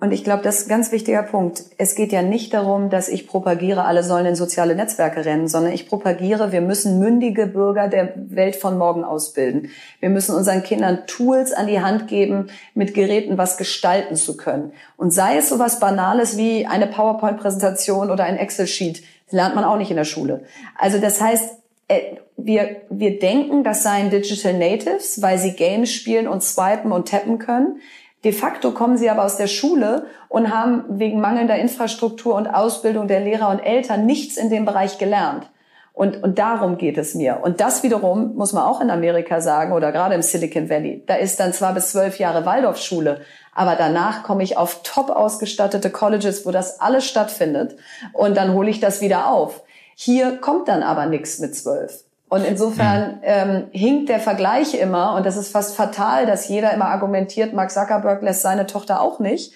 [0.02, 1.62] Und ich glaube, das ist ein ganz wichtiger Punkt.
[1.78, 5.74] Es geht ja nicht darum, dass ich propagiere, alle sollen in soziale Netzwerke rennen, sondern
[5.74, 9.70] ich propagiere, wir müssen mündige Bürger der Welt von morgen ausbilden.
[10.00, 14.74] Wir müssen unseren Kindern Tools an die Hand geben, mit Geräten was gestalten zu können.
[14.98, 19.78] Und sei es so was Banales wie eine PowerPoint-Präsentation oder ein Excel-Sheet, lernt man auch
[19.78, 20.46] nicht in der Schule.
[20.80, 21.58] Also das heißt,
[21.90, 27.08] äh, wir, wir denken, das seien Digital Natives, weil sie Games spielen und swipen und
[27.10, 27.82] tappen können.
[28.24, 33.08] De facto kommen sie aber aus der Schule und haben wegen mangelnder Infrastruktur und Ausbildung
[33.08, 35.50] der Lehrer und Eltern nichts in dem Bereich gelernt.
[35.94, 37.40] Und, und darum geht es mir.
[37.42, 41.04] Und das wiederum muss man auch in Amerika sagen oder gerade im Silicon Valley.
[41.06, 43.22] Da ist dann zwar bis zwölf Jahre Waldorfschule,
[43.54, 47.76] aber danach komme ich auf top ausgestattete Colleges, wo das alles stattfindet.
[48.14, 49.64] Und dann hole ich das wieder auf.
[49.96, 52.04] Hier kommt dann aber nichts mit zwölf.
[52.32, 56.86] Und insofern ähm, hinkt der Vergleich immer, und das ist fast fatal, dass jeder immer
[56.86, 59.52] argumentiert, Mark Zuckerberg lässt seine Tochter auch nicht,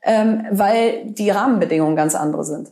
[0.00, 2.70] ähm, weil die Rahmenbedingungen ganz andere sind.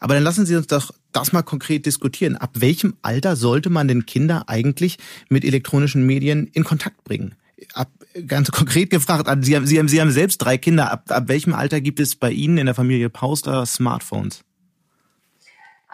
[0.00, 2.36] Aber dann lassen Sie uns doch das mal konkret diskutieren.
[2.36, 4.98] Ab welchem Alter sollte man den Kinder eigentlich
[5.30, 7.36] mit elektronischen Medien in Kontakt bringen?
[7.72, 7.88] Ab,
[8.26, 10.92] ganz konkret gefragt, Sie haben, Sie haben, Sie haben selbst drei Kinder.
[10.92, 14.44] Ab, ab welchem Alter gibt es bei Ihnen in der Familie Pauster Smartphones?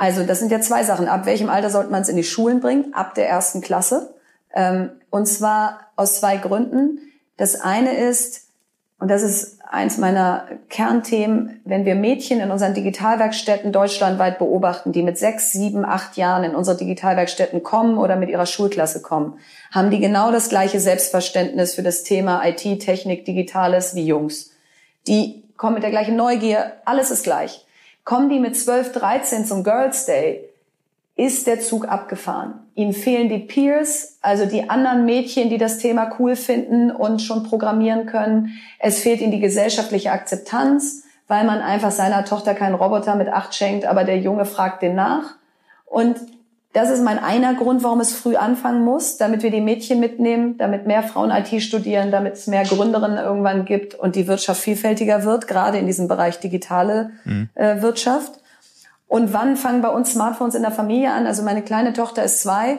[0.01, 1.09] Also das sind ja zwei Sachen.
[1.09, 2.95] Ab welchem Alter sollte man es in die Schulen bringen?
[2.95, 4.15] Ab der ersten Klasse.
[4.55, 7.01] Ähm, und zwar aus zwei Gründen.
[7.37, 8.47] Das eine ist,
[8.99, 15.03] und das ist eins meiner Kernthemen, wenn wir Mädchen in unseren Digitalwerkstätten deutschlandweit beobachten, die
[15.03, 19.39] mit sechs, sieben, acht Jahren in unsere Digitalwerkstätten kommen oder mit ihrer Schulklasse kommen,
[19.71, 24.53] haben die genau das gleiche Selbstverständnis für das Thema IT, Technik, Digitales wie Jungs.
[25.07, 27.67] Die kommen mit der gleichen Neugier, alles ist gleich.
[28.05, 30.49] Kommen die mit 12, 13 zum Girls Day,
[31.17, 32.55] ist der Zug abgefahren.
[32.75, 37.43] Ihnen fehlen die Peers, also die anderen Mädchen, die das Thema cool finden und schon
[37.43, 38.59] programmieren können.
[38.79, 43.55] Es fehlt ihnen die gesellschaftliche Akzeptanz, weil man einfach seiner Tochter keinen Roboter mit acht
[43.55, 45.35] schenkt, aber der Junge fragt den nach.
[45.85, 46.17] Und
[46.73, 50.57] das ist mein einer Grund, warum es früh anfangen muss, damit wir die Mädchen mitnehmen,
[50.57, 55.25] damit mehr Frauen IT studieren, damit es mehr Gründerinnen irgendwann gibt und die Wirtschaft vielfältiger
[55.25, 57.49] wird, gerade in diesem Bereich digitale mhm.
[57.55, 58.35] äh, Wirtschaft.
[59.09, 61.27] Und wann fangen bei uns Smartphones in der Familie an?
[61.27, 62.79] Also meine kleine Tochter ist zwei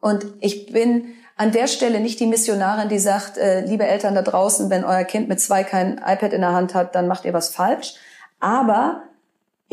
[0.00, 4.22] und ich bin an der Stelle nicht die Missionarin, die sagt, äh, liebe Eltern da
[4.22, 7.32] draußen, wenn euer Kind mit zwei kein iPad in der Hand hat, dann macht ihr
[7.32, 7.94] was falsch.
[8.40, 9.02] Aber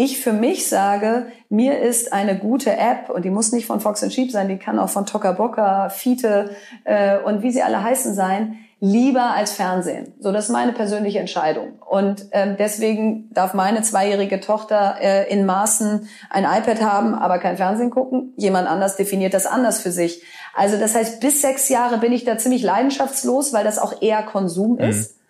[0.03, 4.05] ich für mich sage, mir ist eine gute App, und die muss nicht von Fox
[4.11, 6.51] Sheep sein, die kann auch von Tokaboka, Fiete
[6.85, 10.13] äh, und wie sie alle heißen sein, lieber als Fernsehen.
[10.19, 11.73] So, das ist meine persönliche Entscheidung.
[11.87, 17.57] Und ähm, deswegen darf meine zweijährige Tochter äh, in Maßen ein iPad haben, aber kein
[17.57, 18.33] Fernsehen gucken.
[18.37, 20.23] Jemand anders definiert das anders für sich.
[20.55, 24.23] Also das heißt, bis sechs Jahre bin ich da ziemlich leidenschaftslos, weil das auch eher
[24.23, 24.79] Konsum mhm.
[24.79, 25.20] ist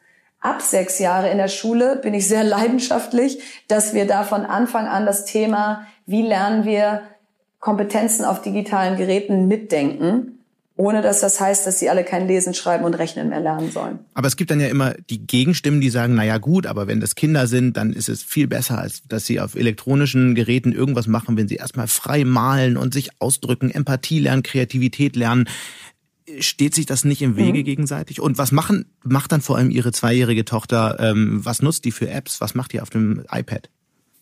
[0.41, 4.87] ab sechs Jahre in der Schule bin ich sehr leidenschaftlich, dass wir da von Anfang
[4.87, 7.03] an das Thema, wie lernen wir
[7.59, 10.39] Kompetenzen auf digitalen Geräten mitdenken,
[10.77, 13.99] ohne dass das heißt, dass sie alle kein Lesen, Schreiben und Rechnen mehr lernen sollen.
[14.15, 16.99] Aber es gibt dann ja immer die Gegenstimmen, die sagen, na ja gut, aber wenn
[16.99, 21.05] das Kinder sind, dann ist es viel besser, als dass sie auf elektronischen Geräten irgendwas
[21.05, 25.47] machen, wenn sie erstmal frei malen und sich ausdrücken, Empathie lernen, Kreativität lernen
[26.39, 27.63] steht sich das nicht im Wege mhm.
[27.63, 28.21] gegenseitig?
[28.21, 30.97] Und was machen, macht dann vor allem Ihre zweijährige Tochter?
[30.99, 32.41] Ähm, was nutzt die für Apps?
[32.41, 33.69] Was macht die auf dem iPad?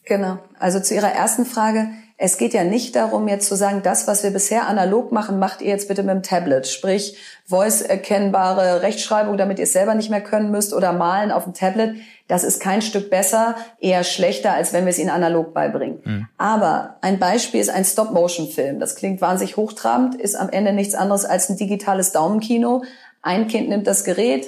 [0.05, 0.43] Genau.
[0.59, 1.89] Also zu Ihrer ersten Frage.
[2.21, 5.61] Es geht ja nicht darum, jetzt zu sagen, das, was wir bisher analog machen, macht
[5.61, 6.67] ihr jetzt bitte mit dem Tablet.
[6.67, 11.53] Sprich, voice-erkennbare Rechtschreibung, damit ihr es selber nicht mehr können müsst oder malen auf dem
[11.53, 11.95] Tablet.
[12.27, 16.01] Das ist kein Stück besser, eher schlechter, als wenn wir es ihnen analog beibringen.
[16.03, 16.27] Mhm.
[16.37, 18.81] Aber ein Beispiel ist ein Stop-Motion-Film.
[18.81, 22.83] Das klingt wahnsinnig hochtrabend, ist am Ende nichts anderes als ein digitales Daumenkino.
[23.21, 24.45] Ein Kind nimmt das Gerät,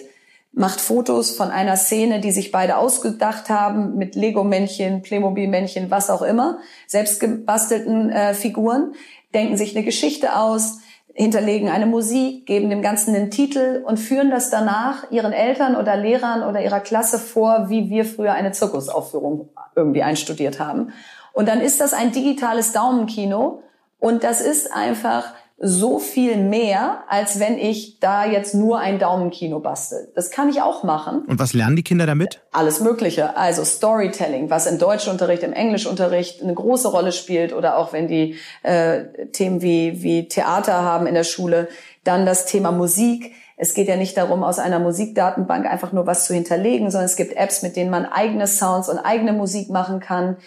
[0.54, 6.22] macht Fotos von einer Szene, die sich beide ausgedacht haben, mit Lego-Männchen, Playmobil-Männchen, was auch
[6.22, 8.94] immer, selbst gebastelten äh, Figuren,
[9.34, 10.80] denken sich eine Geschichte aus,
[11.14, 15.96] hinterlegen eine Musik, geben dem Ganzen einen Titel und führen das danach ihren Eltern oder
[15.96, 20.92] Lehrern oder ihrer Klasse vor, wie wir früher eine Zirkusaufführung irgendwie einstudiert haben.
[21.34, 23.64] Und dann ist das ein digitales Daumenkino
[24.00, 29.60] und das ist einfach so viel mehr, als wenn ich da jetzt nur ein Daumenkino
[29.60, 30.12] bastel.
[30.16, 31.24] Das kann ich auch machen.
[31.28, 32.42] Und was lernen die Kinder damit?
[32.52, 33.38] Alles Mögliche.
[33.38, 38.38] Also Storytelling, was im Deutschunterricht, im Englischunterricht eine große Rolle spielt oder auch wenn die
[38.64, 41.68] äh, Themen wie, wie Theater haben in der Schule.
[42.04, 43.32] Dann das Thema Musik.
[43.56, 47.16] Es geht ja nicht darum, aus einer Musikdatenbank einfach nur was zu hinterlegen, sondern es
[47.16, 50.38] gibt Apps, mit denen man eigene Sounds und eigene Musik machen kann.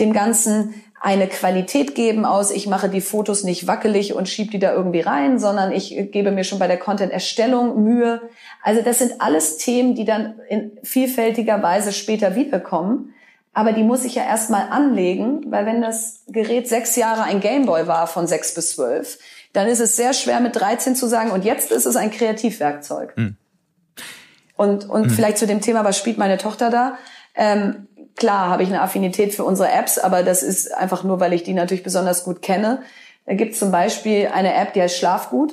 [0.00, 4.58] Dem Ganzen eine Qualität geben aus, ich mache die Fotos nicht wackelig und schieb die
[4.58, 8.22] da irgendwie rein, sondern ich gebe mir schon bei der Content-Erstellung Mühe.
[8.62, 13.12] Also das sind alles Themen, die dann in vielfältiger Weise später wiederkommen.
[13.52, 17.86] Aber die muss ich ja erstmal anlegen, weil wenn das Gerät sechs Jahre ein Gameboy
[17.86, 19.18] war von sechs bis zwölf,
[19.52, 23.14] dann ist es sehr schwer mit 13 zu sagen, und jetzt ist es ein Kreativwerkzeug.
[23.18, 23.36] Mhm.
[24.56, 25.10] Und, und mhm.
[25.10, 26.96] vielleicht zu dem Thema, was spielt meine Tochter da?
[27.34, 31.32] Ähm, Klar habe ich eine Affinität für unsere Apps, aber das ist einfach nur, weil
[31.32, 32.82] ich die natürlich besonders gut kenne.
[33.26, 35.52] Da gibt es zum Beispiel eine App, die heißt Schlafgut.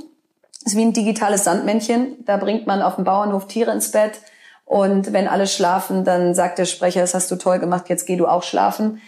[0.63, 2.23] Das ist wie ein digitales Sandmännchen.
[2.25, 4.19] Da bringt man auf dem Bauernhof Tiere ins Bett.
[4.65, 8.15] Und wenn alle schlafen, dann sagt der Sprecher, das hast du toll gemacht, jetzt geh
[8.15, 9.01] du auch schlafen.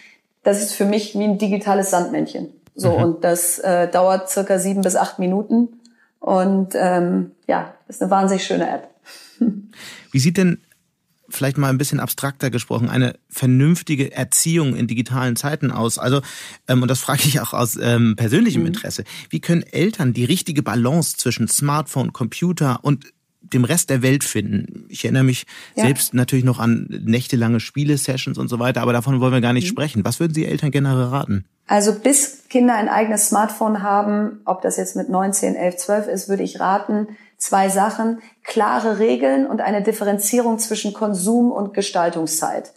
[0.44, 2.50] Das ist für mich wie ein digitales Sandmännchen.
[2.76, 3.04] So, mhm.
[3.04, 5.80] und das äh, dauert circa sieben bis acht Minuten.
[6.20, 8.90] Und ähm, ja, ist eine wahnsinnig schöne App.
[10.12, 10.60] Wie sieht denn
[11.34, 15.98] vielleicht mal ein bisschen abstrakter gesprochen, eine vernünftige Erziehung in digitalen Zeiten aus?
[15.98, 16.22] Also,
[16.68, 18.68] ähm, und das frage ich auch aus ähm, persönlichem mhm.
[18.68, 24.24] Interesse, wie können Eltern die richtige Balance zwischen Smartphone, Computer und dem Rest der Welt
[24.24, 24.86] finden.
[24.90, 25.84] Ich erinnere mich ja.
[25.84, 29.66] selbst natürlich noch an nächtelange Spiele-Sessions und so weiter, aber davon wollen wir gar nicht
[29.66, 29.72] mhm.
[29.72, 30.06] sprechen.
[30.06, 31.46] Was würden Sie Eltern generell raten?
[31.68, 36.30] Also bis Kinder ein eigenes Smartphone haben, ob das jetzt mit 19, 11, 12 ist,
[36.30, 42.74] würde ich raten, zwei Sachen, klare Regeln und eine Differenzierung zwischen Konsum und Gestaltungszeit.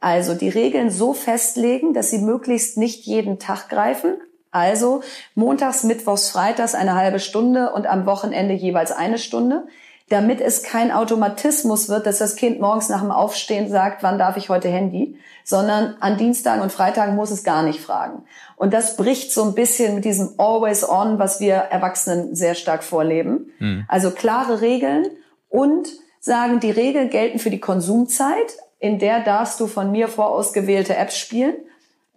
[0.00, 4.14] Also die Regeln so festlegen, dass sie möglichst nicht jeden Tag greifen.
[4.50, 5.02] Also
[5.34, 9.68] montags, mittwochs, freitags eine halbe Stunde und am Wochenende jeweils eine Stunde
[10.10, 14.36] damit es kein Automatismus wird, dass das Kind morgens nach dem Aufstehen sagt, wann darf
[14.36, 18.24] ich heute Handy, sondern an Dienstagen und Freitagen muss es gar nicht fragen.
[18.56, 22.82] Und das bricht so ein bisschen mit diesem Always On, was wir Erwachsenen sehr stark
[22.82, 23.52] vorleben.
[23.60, 23.84] Mhm.
[23.86, 25.06] Also klare Regeln
[25.48, 30.96] und sagen, die Regeln gelten für die Konsumzeit, in der darfst du von mir vorausgewählte
[30.96, 31.54] Apps spielen.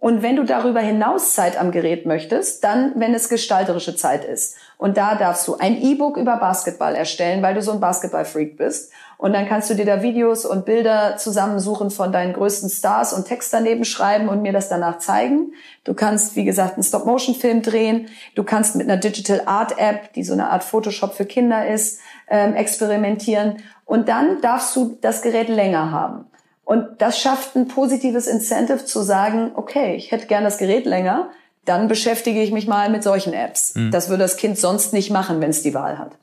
[0.04, 4.54] Und wenn du darüber hinaus Zeit am Gerät möchtest, dann, wenn es gestalterische Zeit ist.
[4.76, 8.92] Und da darfst du ein E-Book über Basketball erstellen, weil du so ein Basketball-Freak bist.
[9.16, 13.26] Und dann kannst du dir da Videos und Bilder zusammensuchen von deinen größten Stars und
[13.26, 15.54] Text daneben schreiben und mir das danach zeigen.
[15.84, 18.08] Du kannst, wie gesagt, einen Stop-Motion-Film drehen.
[18.34, 21.98] Du kannst mit einer Digital Art App, die so eine Art Photoshop für Kinder ist,
[22.28, 23.62] ähm, experimentieren.
[23.86, 26.26] Und dann darfst du das Gerät länger haben.
[26.64, 31.30] Und das schafft ein positives Incentive zu sagen, okay, ich hätte gern das Gerät länger,
[31.64, 33.74] dann beschäftige ich mich mal mit solchen Apps.
[33.74, 33.90] Mhm.
[33.90, 36.16] Das würde das Kind sonst nicht machen, wenn es die Wahl hat.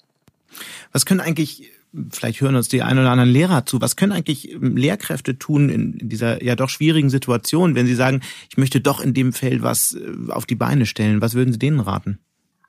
[0.91, 1.71] Was können eigentlich,
[2.09, 6.09] vielleicht hören uns die ein oder anderen Lehrer zu, was können eigentlich Lehrkräfte tun in
[6.09, 9.93] dieser ja doch schwierigen Situation, wenn sie sagen, ich möchte doch in dem Feld was
[9.93, 11.21] äh, auf die Beine stellen?
[11.21, 12.19] Was würden Sie denen raten?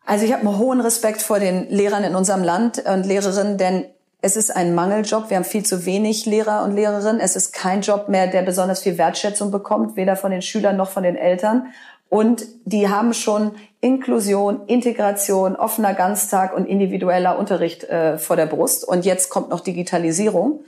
[0.05, 3.85] Also ich habe einen hohen Respekt vor den Lehrern in unserem Land und Lehrerinnen, denn
[4.23, 5.31] es ist ein Mangeljob.
[5.31, 7.21] Wir haben viel zu wenig Lehrer und Lehrerinnen.
[7.21, 10.91] Es ist kein Job mehr, der besonders viel Wertschätzung bekommt, weder von den Schülern noch
[10.91, 11.67] von den Eltern.
[12.09, 18.87] Und die haben schon Inklusion, Integration, offener Ganztag und individueller Unterricht äh, vor der Brust.
[18.87, 20.61] Und jetzt kommt noch Digitalisierung.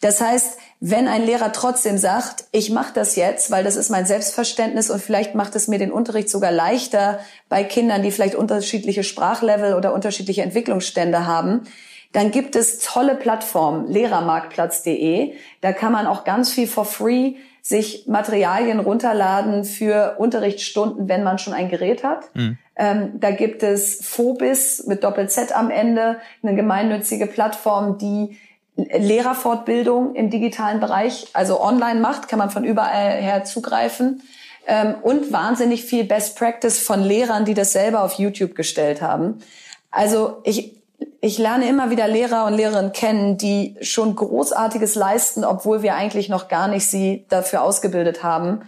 [0.00, 4.06] Das heißt, wenn ein Lehrer trotzdem sagt, ich mache das jetzt, weil das ist mein
[4.06, 7.18] Selbstverständnis und vielleicht macht es mir den Unterricht sogar leichter
[7.48, 11.62] bei Kindern, die vielleicht unterschiedliche Sprachlevel oder unterschiedliche Entwicklungsstände haben,
[12.12, 15.34] dann gibt es tolle Plattformen, lehrermarktplatz.de.
[15.60, 21.38] Da kann man auch ganz viel for free sich Materialien runterladen für Unterrichtsstunden, wenn man
[21.38, 22.34] schon ein Gerät hat.
[22.34, 22.58] Mhm.
[22.74, 28.38] Ähm, da gibt es Phobis mit Doppel-Z am Ende, eine gemeinnützige Plattform, die
[28.76, 34.22] Lehrerfortbildung im digitalen Bereich, also online macht, kann man von überall her zugreifen.
[34.66, 39.40] Ähm, und wahnsinnig viel Best Practice von Lehrern, die das selber auf YouTube gestellt haben.
[39.90, 40.79] Also ich,
[41.20, 46.28] ich lerne immer wieder Lehrer und Lehrerinnen kennen, die schon Großartiges leisten, obwohl wir eigentlich
[46.28, 48.62] noch gar nicht sie dafür ausgebildet haben.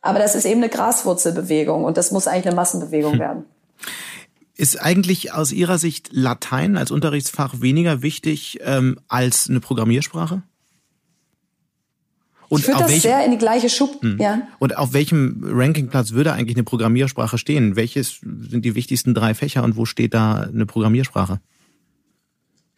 [0.00, 3.18] Aber das ist eben eine Graswurzelbewegung und das muss eigentlich eine Massenbewegung hm.
[3.18, 3.44] werden.
[4.56, 10.42] Ist eigentlich aus Ihrer Sicht Latein als Unterrichtsfach weniger wichtig ähm, als eine Programmiersprache?
[12.48, 14.02] Und ich würde das welchem, sehr in die gleiche Schub.
[14.02, 14.18] Hm.
[14.18, 14.42] Ja.
[14.58, 17.76] Und auf welchem Rankingplatz würde eigentlich eine Programmiersprache stehen?
[17.76, 21.40] Welches sind die wichtigsten drei Fächer und wo steht da eine Programmiersprache?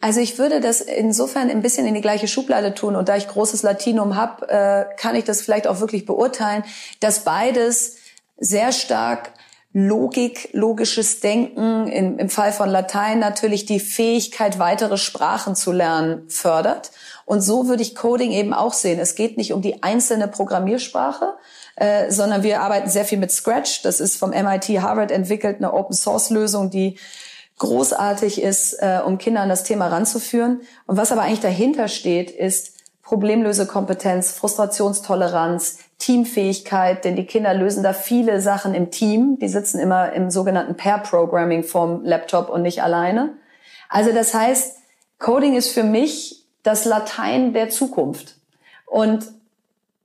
[0.03, 3.25] Also ich würde das insofern ein bisschen in die gleiche Schublade tun und da ich
[3.25, 6.65] großes Latinum habe, äh, kann ich das vielleicht auch wirklich beurteilen,
[6.99, 7.95] dass beides
[8.37, 9.31] sehr stark
[9.71, 16.91] Logik, logisches Denken, im, Fall von Latein natürlich die Fähigkeit, weitere Sprachen zu lernen, fördert.
[17.23, 18.99] Und so würde ich Coding eben auch sehen.
[18.99, 21.33] Es geht nicht um die einzelne Programmiersprache,
[21.77, 23.83] äh, sondern wir arbeiten sehr viel mit Scratch.
[23.83, 26.99] Das ist vom MIT Harvard entwickelt, eine Open-Source-Lösung, die
[27.59, 30.61] großartig ist, äh, um Kinder an das Thema ranzuführen.
[30.85, 37.93] Und was aber eigentlich dahinter steht, ist Problemlösekompetenz, Frustrationstoleranz, Teamfähigkeit, denn die Kinder lösen da
[37.93, 39.37] viele Sachen im Team.
[39.39, 43.33] Die sitzen immer im sogenannten Pair-Programming vom Laptop und nicht alleine.
[43.89, 44.77] Also das heißt,
[45.19, 48.37] Coding ist für mich das Latein der Zukunft.
[48.85, 49.25] Und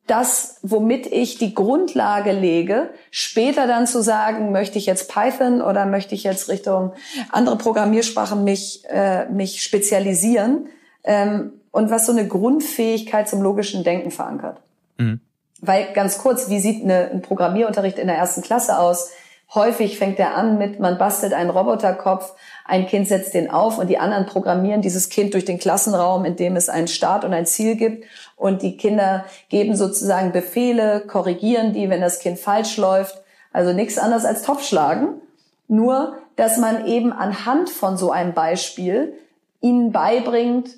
[0.08, 5.86] das, womit ich die Grundlage lege, später dann zu sagen, möchte ich jetzt Python oder
[5.86, 6.92] möchte ich jetzt Richtung
[7.30, 10.66] andere Programmiersprachen mich, äh, mich spezialisieren
[11.04, 14.60] ähm, und was so eine Grundfähigkeit zum logischen Denken verankert.
[14.96, 15.20] Mhm.
[15.60, 19.10] Weil ganz kurz, wie sieht eine, ein Programmierunterricht in der ersten Klasse aus?
[19.54, 22.34] Häufig fängt er an mit, man bastelt einen Roboterkopf,
[22.66, 26.36] ein Kind setzt den auf und die anderen programmieren dieses Kind durch den Klassenraum, in
[26.36, 28.04] dem es einen Start und ein Ziel gibt.
[28.36, 33.22] Und die Kinder geben sozusagen Befehle, korrigieren die, wenn das Kind falsch läuft.
[33.50, 35.22] Also nichts anderes als Topfschlagen.
[35.66, 39.14] Nur, dass man eben anhand von so einem Beispiel
[39.62, 40.68] ihnen beibringt,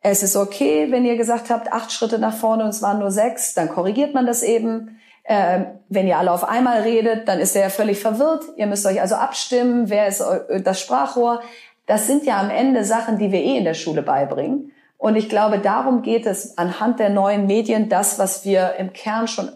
[0.00, 3.10] es ist okay, wenn ihr gesagt habt, acht Schritte nach vorne und es waren nur
[3.10, 4.98] sechs, dann korrigiert man das eben.
[5.26, 8.44] Ähm, wenn ihr alle auf einmal redet, dann ist er ja völlig verwirrt.
[8.56, 10.22] Ihr müsst euch also abstimmen, wer ist
[10.62, 11.40] das Sprachrohr.
[11.86, 14.72] Das sind ja am Ende Sachen, die wir eh in der Schule beibringen.
[14.98, 19.28] Und ich glaube, darum geht es anhand der neuen Medien, das, was wir im Kern
[19.28, 19.50] schon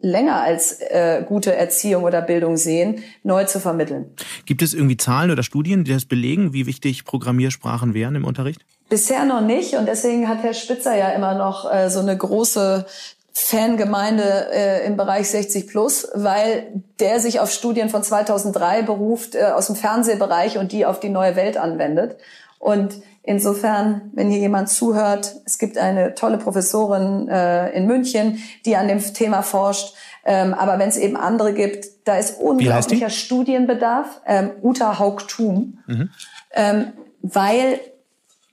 [0.00, 4.06] länger als äh, gute Erziehung oder Bildung sehen, neu zu vermitteln.
[4.46, 8.64] Gibt es irgendwie Zahlen oder Studien, die das belegen, wie wichtig Programmiersprachen wären im Unterricht?
[8.88, 12.86] Bisher noch nicht und deswegen hat Herr Spitzer ja immer noch äh, so eine große
[13.32, 19.44] Fangemeinde äh, im Bereich 60 plus, weil der sich auf Studien von 2003 beruft äh,
[19.54, 22.16] aus dem Fernsehbereich und die auf die neue Welt anwendet.
[22.58, 28.76] Und insofern, wenn hier jemand zuhört, es gibt eine tolle Professorin äh, in München, die
[28.76, 29.94] an dem Thema forscht.
[30.24, 34.20] Ähm, aber wenn es eben andere gibt, da ist unglaublicher Studienbedarf.
[34.26, 35.78] Ähm, Uta Haug-Thum.
[35.86, 36.10] Mhm.
[36.52, 37.80] Ähm, weil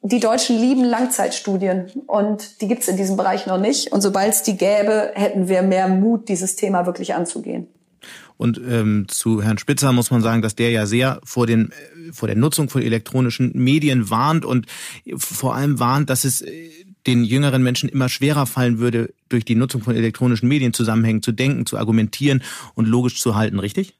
[0.08, 3.92] die Deutschen lieben Langzeitstudien und die gibt's in diesem Bereich noch nicht.
[3.92, 7.68] Und sobald es die gäbe, hätten wir mehr Mut, dieses Thema wirklich anzugehen.
[8.38, 12.14] Und ähm, zu Herrn Spitzer muss man sagen, dass der ja sehr vor, den, äh,
[12.14, 14.68] vor der Nutzung von elektronischen Medien warnt und
[15.18, 16.70] vor allem warnt, dass es äh,
[17.08, 21.32] den jüngeren Menschen immer schwerer fallen würde, durch die Nutzung von elektronischen Medien Zusammenhängen zu
[21.32, 22.44] denken, zu argumentieren
[22.76, 23.96] und logisch zu halten, richtig?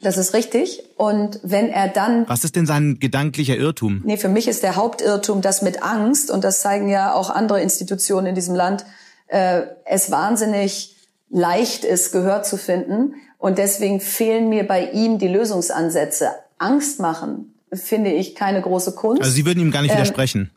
[0.00, 0.82] Das ist richtig.
[0.96, 2.28] Und wenn er dann.
[2.28, 4.02] Was ist denn sein gedanklicher Irrtum?
[4.04, 7.62] Nee, für mich ist der Hauptirrtum, dass mit Angst, und das zeigen ja auch andere
[7.62, 8.84] Institutionen in diesem Land,
[9.28, 10.96] äh, es wahnsinnig
[11.30, 13.14] leicht ist, Gehör zu finden.
[13.38, 16.30] Und deswegen fehlen mir bei ihm die Lösungsansätze.
[16.58, 19.22] Angst machen finde ich keine große Kunst.
[19.22, 20.50] Also Sie würden ihm gar nicht ähm, widersprechen.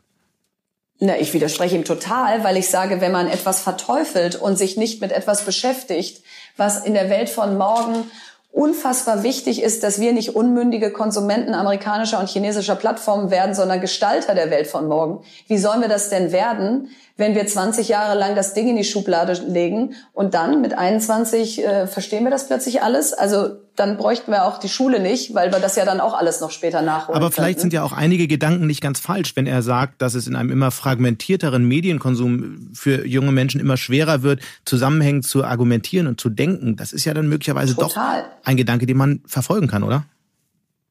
[1.00, 5.00] Na, ich widerspreche ihm total, weil ich sage, wenn man etwas verteufelt und sich nicht
[5.00, 6.22] mit etwas beschäftigt,
[6.56, 8.04] was in der Welt von morgen
[8.52, 14.34] unfassbar wichtig ist, dass wir nicht unmündige Konsumenten amerikanischer und chinesischer Plattformen werden, sondern Gestalter
[14.34, 15.24] der Welt von morgen.
[15.46, 18.84] Wie sollen wir das denn werden, wenn wir 20 Jahre lang das Ding in die
[18.84, 23.12] Schublade legen und dann mit 21 äh, verstehen wir das plötzlich alles?
[23.12, 26.40] Also dann bräuchten wir auch die Schule nicht, weil wir das ja dann auch alles
[26.40, 27.16] noch später nachholen.
[27.16, 27.60] Aber vielleicht könnten.
[27.60, 30.50] sind ja auch einige Gedanken nicht ganz falsch, wenn er sagt, dass es in einem
[30.50, 36.76] immer fragmentierteren Medienkonsum für junge Menschen immer schwerer wird, zusammenhängend zu argumentieren und zu denken.
[36.76, 38.22] Das ist ja dann möglicherweise total.
[38.22, 40.04] doch ein Gedanke, den man verfolgen kann, oder?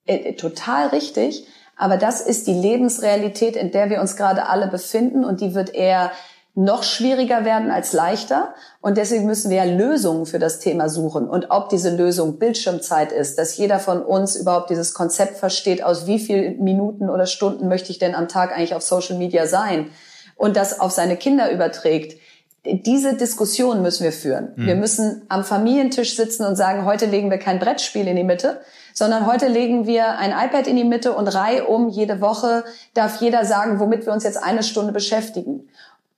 [0.06, 1.46] Äh, total richtig.
[1.80, 5.74] Aber das ist die Lebensrealität, in der wir uns gerade alle befinden und die wird
[5.74, 6.12] eher
[6.54, 8.54] noch schwieriger werden als leichter.
[8.82, 11.30] Und deswegen müssen wir ja Lösungen für das Thema suchen.
[11.30, 16.06] Und ob diese Lösung Bildschirmzeit ist, dass jeder von uns überhaupt dieses Konzept versteht, aus
[16.06, 19.90] wie vielen Minuten oder Stunden möchte ich denn am Tag eigentlich auf Social Media sein
[20.36, 22.20] und das auf seine Kinder überträgt.
[22.66, 24.52] Diese Diskussion müssen wir führen.
[24.58, 24.66] Mhm.
[24.66, 28.60] Wir müssen am Familientisch sitzen und sagen, heute legen wir kein Brettspiel in die Mitte,
[28.94, 32.64] sondern heute legen wir ein iPad in die Mitte und reihum jede Woche
[32.94, 35.68] darf jeder sagen, womit wir uns jetzt eine Stunde beschäftigen.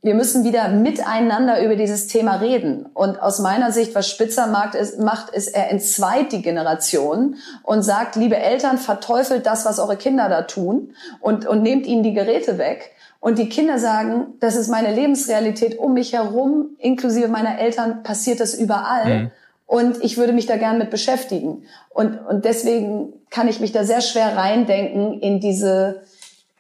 [0.03, 2.87] wir müssen wieder miteinander über dieses Thema reden.
[2.93, 7.83] Und aus meiner Sicht, was Spitzer macht, ist, macht, ist, er entzweit die Generation und
[7.83, 12.13] sagt, liebe Eltern, verteufelt das, was eure Kinder da tun und, und nehmt ihnen die
[12.13, 12.91] Geräte weg.
[13.19, 18.39] Und die Kinder sagen, das ist meine Lebensrealität um mich herum, inklusive meiner Eltern, passiert
[18.39, 19.05] das überall.
[19.05, 19.31] Mhm.
[19.71, 21.63] Und ich würde mich da gern mit beschäftigen.
[21.89, 26.01] Und, und deswegen kann ich mich da sehr schwer reindenken in diese,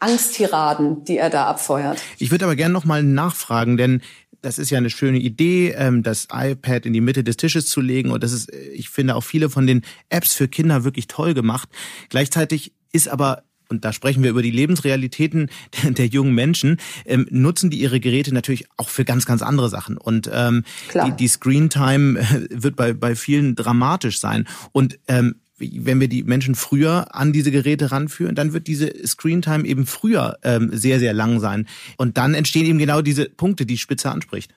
[0.01, 2.01] Angsttiraden, die er da abfeuert.
[2.17, 4.01] Ich würde aber gerne noch mal nachfragen, denn
[4.41, 7.79] das ist ja eine schöne Idee, ähm, das iPad in die Mitte des Tisches zu
[7.79, 8.09] legen.
[8.09, 11.69] Und das ist, ich finde, auch viele von den Apps für Kinder wirklich toll gemacht.
[12.09, 15.49] Gleichzeitig ist aber und da sprechen wir über die Lebensrealitäten
[15.83, 19.97] der, jungen Menschen, ähm, nutzen die ihre Geräte natürlich auch für ganz, ganz andere Sachen.
[19.97, 20.63] Und ähm,
[20.93, 22.19] die, die Screen Time
[22.49, 24.47] wird bei, bei vielen dramatisch sein.
[24.73, 29.65] Und ähm, wenn wir die Menschen früher an diese Geräte ranführen, dann wird diese Screentime
[29.65, 31.67] eben früher ähm, sehr, sehr lang sein.
[31.97, 34.53] Und dann entstehen eben genau diese Punkte, die Spitze anspricht.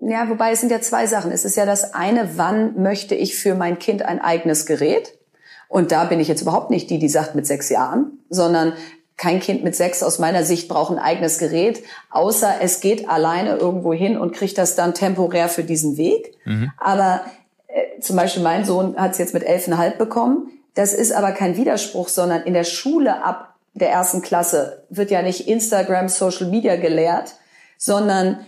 [0.00, 1.30] Ja, wobei es sind ja zwei Sachen.
[1.30, 5.12] Es ist ja das eine, wann möchte ich für mein Kind ein eigenes Gerät?
[5.74, 8.74] Und da bin ich jetzt überhaupt nicht die, die sagt mit sechs Jahren, sondern
[9.16, 13.56] kein Kind mit sechs aus meiner Sicht braucht ein eigenes Gerät, außer es geht alleine
[13.56, 16.36] irgendwo hin und kriegt das dann temporär für diesen Weg.
[16.44, 16.70] Mhm.
[16.78, 17.22] Aber
[17.66, 20.46] äh, zum Beispiel mein Sohn hat es jetzt mit elfeinhalb bekommen.
[20.74, 25.22] Das ist aber kein Widerspruch, sondern in der Schule ab der ersten Klasse wird ja
[25.22, 27.34] nicht Instagram, Social Media gelehrt,
[27.78, 28.46] sondern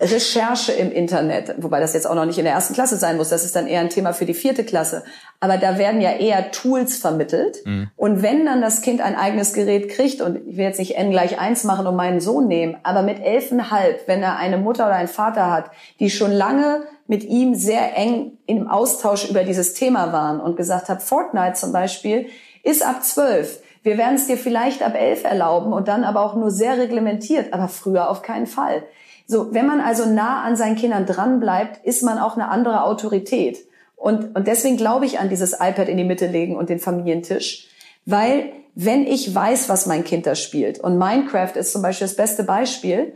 [0.00, 3.30] Recherche im Internet, wobei das jetzt auch noch nicht in der ersten Klasse sein muss,
[3.30, 5.02] das ist dann eher ein Thema für die vierte Klasse.
[5.40, 7.58] Aber da werden ja eher Tools vermittelt.
[7.64, 7.90] Mhm.
[7.96, 11.10] Und wenn dann das Kind ein eigenes Gerät kriegt, und ich will jetzt nicht n
[11.10, 14.94] gleich eins machen und meinen Sohn nehmen, aber mit elfenhalb, wenn er eine Mutter oder
[14.94, 20.12] einen Vater hat, die schon lange mit ihm sehr eng im Austausch über dieses Thema
[20.12, 22.26] waren und gesagt hat, Fortnite zum Beispiel
[22.62, 23.60] ist ab zwölf.
[23.82, 27.52] Wir werden es dir vielleicht ab elf erlauben und dann aber auch nur sehr reglementiert,
[27.52, 28.84] aber früher auf keinen Fall.
[29.30, 32.82] So, wenn man also nah an seinen Kindern dran bleibt, ist man auch eine andere
[32.82, 33.58] Autorität.
[33.94, 37.68] Und, und deswegen glaube ich an dieses iPad in die Mitte legen und den Familientisch,
[38.06, 42.16] weil wenn ich weiß, was mein Kind da spielt, und Minecraft ist zum Beispiel das
[42.16, 43.12] beste Beispiel,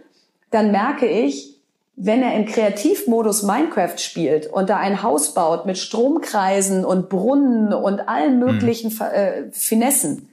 [0.51, 1.57] dann merke ich,
[1.97, 7.73] wenn er im Kreativmodus Minecraft spielt und da ein Haus baut mit Stromkreisen und Brunnen
[7.73, 9.07] und allen möglichen hm.
[9.13, 10.29] äh, Finessen,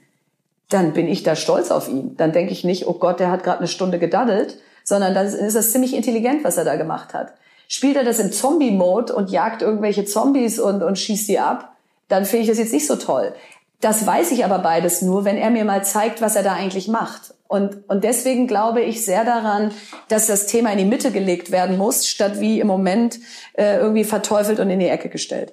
[0.68, 2.16] dann bin ich da stolz auf ihn.
[2.16, 5.56] Dann denke ich nicht, oh Gott, der hat gerade eine Stunde gedaddelt, sondern dann ist
[5.56, 7.32] das ziemlich intelligent, was er da gemacht hat.
[7.68, 11.76] Spielt er das im Zombie-Mode und jagt irgendwelche Zombies und, und schießt die ab,
[12.08, 13.32] dann finde ich das jetzt nicht so toll.
[13.80, 16.88] Das weiß ich aber beides nur, wenn er mir mal zeigt, was er da eigentlich
[16.88, 17.34] macht.
[17.48, 19.72] Und, und deswegen glaube ich sehr daran,
[20.08, 23.18] dass das Thema in die Mitte gelegt werden muss, statt wie im Moment
[23.54, 25.52] äh, irgendwie verteufelt und in die Ecke gestellt.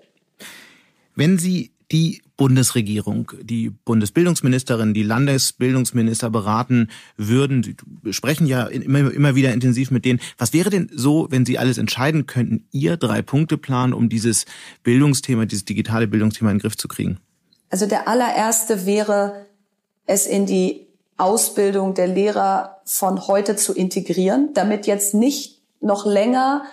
[1.15, 7.63] Wenn Sie die Bundesregierung, die Bundesbildungsministerin, die Landesbildungsminister beraten würden.
[7.63, 7.75] Sie
[8.13, 10.19] sprechen ja immer, immer wieder intensiv mit denen.
[10.37, 14.45] Was wäre denn so, wenn Sie alles entscheiden könnten, Ihr Drei-Punkte-Plan, um dieses
[14.83, 17.17] Bildungsthema, dieses digitale Bildungsthema in den Griff zu kriegen?
[17.69, 19.45] Also der allererste wäre,
[20.05, 26.63] es in die Ausbildung der Lehrer von heute zu integrieren, damit jetzt nicht noch länger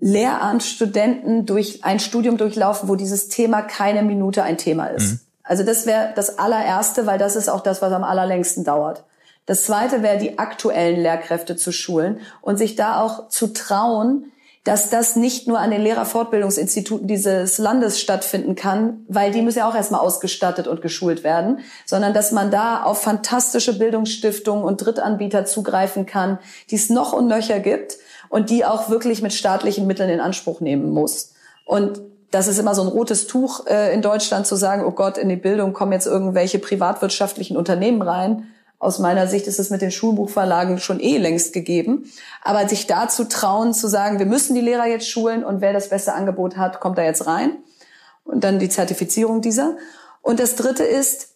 [0.00, 5.12] Lehramtsstudenten durch ein Studium durchlaufen, wo dieses Thema keine Minute ein Thema ist.
[5.12, 5.20] Mhm.
[5.42, 9.04] Also das wäre das allererste, weil das ist auch das, was am allerlängsten dauert.
[9.46, 14.32] Das zweite wäre, die aktuellen Lehrkräfte zu schulen und sich da auch zu trauen,
[14.64, 19.70] dass das nicht nur an den Lehrerfortbildungsinstituten dieses Landes stattfinden kann, weil die müssen ja
[19.70, 25.44] auch erstmal ausgestattet und geschult werden, sondern dass man da auf fantastische Bildungsstiftungen und Drittanbieter
[25.44, 26.40] zugreifen kann,
[26.70, 27.98] die es noch und nöcher gibt
[28.36, 31.32] und die auch wirklich mit staatlichen Mitteln in Anspruch nehmen muss.
[31.64, 35.16] Und das ist immer so ein rotes Tuch äh, in Deutschland zu sagen, oh Gott,
[35.16, 38.48] in die Bildung kommen jetzt irgendwelche privatwirtschaftlichen Unternehmen rein.
[38.78, 42.12] Aus meiner Sicht ist es mit den Schulbuchverlagen schon eh längst gegeben.
[42.42, 45.88] Aber sich dazu trauen, zu sagen, wir müssen die Lehrer jetzt schulen und wer das
[45.88, 47.56] beste Angebot hat, kommt da jetzt rein.
[48.22, 49.78] Und dann die Zertifizierung dieser.
[50.20, 51.28] Und das dritte ist,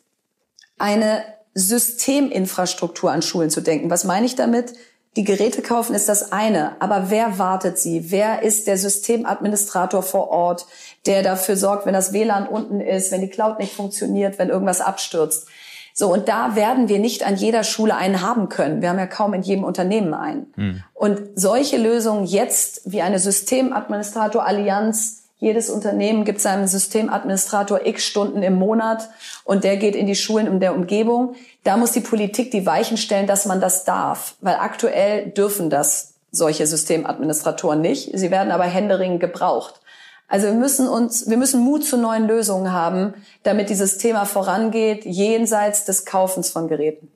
[0.77, 1.25] eine
[1.55, 3.89] Systeminfrastruktur an Schulen zu denken.
[3.89, 4.75] Was meine ich damit?
[5.17, 8.13] Die Geräte kaufen ist das eine, aber wer wartet sie?
[8.13, 10.67] Wer ist der Systemadministrator vor Ort,
[11.05, 14.81] der dafür sorgt, wenn das WLAN unten ist, wenn die Cloud nicht funktioniert, wenn irgendwas
[14.81, 15.49] abstürzt?
[15.95, 18.83] So, und da werden wir nicht an jeder Schule einen haben können.
[18.83, 20.53] Wir haben ja kaum in jedem Unternehmen einen.
[20.55, 20.85] Hm.
[20.95, 28.55] Und solche Lösungen jetzt wie eine Systemadministrator-Allianz jedes Unternehmen gibt seinem Systemadministrator x Stunden im
[28.55, 29.09] Monat
[29.45, 31.35] und der geht in die Schulen in der Umgebung.
[31.65, 36.15] Da muss die Politik die Weichen stellen, dass man das darf, weil aktuell dürfen das
[36.31, 38.11] solche Systemadministratoren nicht.
[38.13, 39.81] Sie werden aber händeringend gebraucht.
[40.29, 45.05] Also wir müssen uns, wir müssen Mut zu neuen Lösungen haben, damit dieses Thema vorangeht,
[45.07, 47.11] jenseits des Kaufens von Geräten.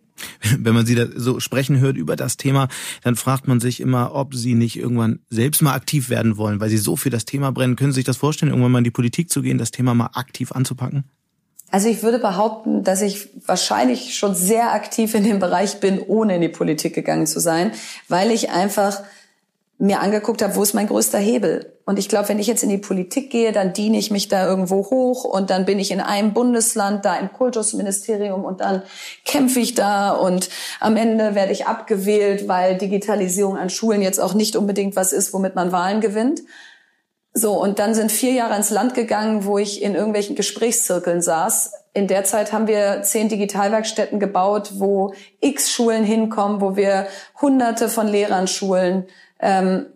[0.59, 2.69] Wenn man sie da so sprechen hört über das Thema,
[3.03, 6.71] dann fragt man sich immer, ob sie nicht irgendwann selbst mal aktiv werden wollen, weil
[6.71, 7.77] sie so für das Thema brennen.
[7.77, 10.11] Können Sie sich das vorstellen, irgendwann mal in die Politik zu gehen, das Thema mal
[10.15, 11.05] aktiv anzupacken?
[11.71, 16.37] Also ich würde behaupten, dass ich wahrscheinlich schon sehr aktiv in dem Bereich bin, ohne
[16.37, 17.73] in die Politik gegangen zu sein,
[18.09, 19.03] weil ich einfach
[19.79, 21.75] mir angeguckt habe, wo ist mein größter Hebel?
[21.87, 24.47] Und ich glaube, wenn ich jetzt in die Politik gehe, dann diene ich mich da
[24.47, 28.83] irgendwo hoch und dann bin ich in einem Bundesland, da im Kultusministerium und dann
[29.25, 30.49] kämpfe ich da und
[30.81, 35.35] am Ende werde ich abgewählt, weil Digitalisierung an Schulen jetzt auch nicht unbedingt was ist,
[35.35, 36.41] womit man Wahlen gewinnt.
[37.35, 41.73] So, und dann sind vier Jahre ins Land gegangen, wo ich in irgendwelchen Gesprächszirkeln saß.
[41.93, 47.09] In der Zeit haben wir zehn Digitalwerkstätten gebaut, wo x Schulen hinkommen, wo wir
[47.41, 49.07] hunderte von Lehrern schulen
[49.45, 49.87] ähm,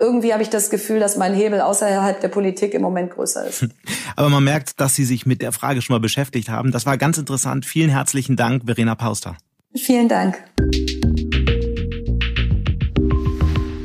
[0.00, 3.66] irgendwie habe ich das Gefühl, dass mein Hebel außerhalb der Politik im Moment größer ist.
[4.16, 6.72] Aber man merkt, dass Sie sich mit der Frage schon mal beschäftigt haben.
[6.72, 7.64] Das war ganz interessant.
[7.64, 9.36] Vielen herzlichen Dank, Verena Pauster.
[9.74, 10.42] Vielen Dank.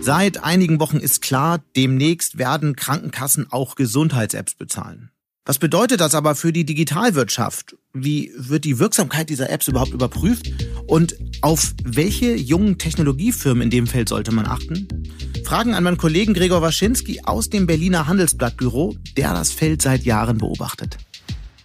[0.02, 5.13] Seit einigen Wochen ist klar, demnächst werden Krankenkassen auch Gesundheits-Apps bezahlen.
[5.46, 7.76] Was bedeutet das aber für die Digitalwirtschaft?
[7.92, 10.50] Wie wird die Wirksamkeit dieser Apps überhaupt überprüft?
[10.88, 14.88] Und auf welche jungen Technologiefirmen in dem Feld sollte man achten?
[15.44, 20.38] Fragen an meinen Kollegen Gregor Waschinski aus dem Berliner Handelsblattbüro, der das Feld seit Jahren
[20.38, 20.98] beobachtet.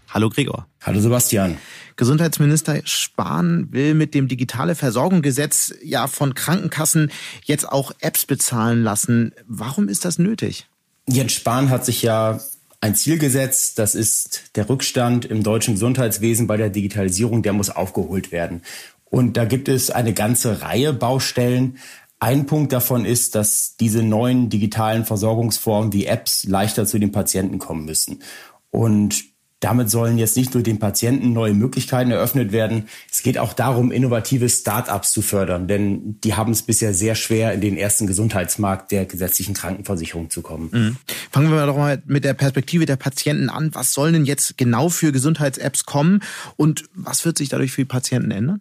[0.08, 0.66] Hallo Gregor.
[0.82, 1.56] Hallo Sebastian.
[1.94, 7.12] Gesundheitsminister Spahn will mit dem digitale Versorgungsgesetz ja von Krankenkassen
[7.44, 9.34] jetzt auch Apps bezahlen lassen.
[9.46, 10.66] Warum ist das nötig?
[11.08, 12.40] Jens Spahn hat sich ja
[12.80, 13.78] ein Ziel gesetzt.
[13.78, 17.42] Das ist der Rückstand im deutschen Gesundheitswesen bei der Digitalisierung.
[17.42, 18.62] Der muss aufgeholt werden.
[19.04, 21.78] Und da gibt es eine ganze Reihe Baustellen.
[22.20, 27.58] Ein Punkt davon ist, dass diese neuen digitalen Versorgungsformen wie Apps leichter zu den Patienten
[27.58, 28.22] kommen müssen.
[28.70, 29.24] Und
[29.60, 32.88] damit sollen jetzt nicht nur den Patienten neue Möglichkeiten eröffnet werden.
[33.10, 37.52] Es geht auch darum, innovative Start-ups zu fördern, denn die haben es bisher sehr schwer,
[37.52, 40.70] in den ersten Gesundheitsmarkt der gesetzlichen Krankenversicherung zu kommen.
[40.72, 40.96] Mhm.
[41.32, 43.74] Fangen wir doch mal mit der Perspektive der Patienten an.
[43.74, 46.20] Was sollen denn jetzt genau für Gesundheits-Apps kommen
[46.56, 48.60] und was wird sich dadurch für die Patienten ändern?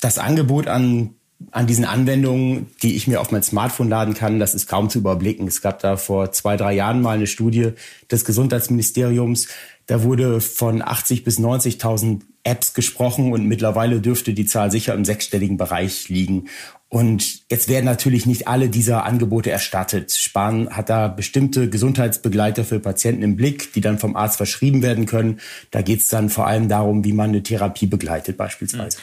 [0.00, 1.14] Das Angebot an
[1.50, 4.98] an diesen Anwendungen, die ich mir auf mein Smartphone laden kann, das ist kaum zu
[4.98, 5.46] überblicken.
[5.46, 7.72] Es gab da vor zwei, drei Jahren mal eine Studie
[8.10, 9.48] des Gesundheitsministeriums,
[9.86, 15.04] da wurde von 80 bis 90.000 Apps gesprochen und mittlerweile dürfte die Zahl sicher im
[15.04, 16.48] sechsstelligen Bereich liegen.
[16.88, 20.12] Und jetzt werden natürlich nicht alle dieser Angebote erstattet.
[20.12, 25.06] Spahn hat da bestimmte Gesundheitsbegleiter für Patienten im Blick, die dann vom Arzt verschrieben werden
[25.06, 25.40] können.
[25.70, 28.98] Da geht es dann vor allem darum, wie man eine Therapie begleitet beispielsweise.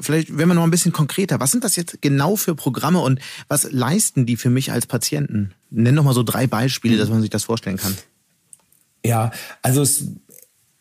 [0.00, 1.38] Vielleicht werden wir noch ein bisschen konkreter.
[1.38, 5.52] Was sind das jetzt genau für Programme und was leisten die für mich als Patienten?
[5.70, 7.96] Nenn noch mal so drei Beispiele, dass man sich das vorstellen kann.
[9.04, 9.30] Ja,
[9.62, 10.06] also es,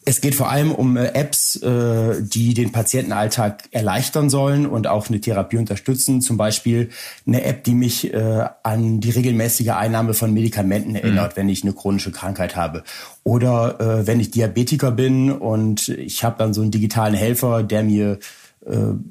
[0.08, 5.10] es geht vor allem um äh, Apps, äh, die den Patientenalltag erleichtern sollen und auch
[5.10, 6.22] eine Therapie unterstützen.
[6.22, 6.92] Zum Beispiel
[7.26, 10.96] eine App, die mich äh, an die regelmäßige Einnahme von Medikamenten mhm.
[10.96, 11.42] erinnert, mhm.
[11.42, 12.84] wenn ich eine chronische Krankheit habe.
[13.26, 18.20] Oder wenn ich Diabetiker bin und ich habe dann so einen digitalen Helfer, der mir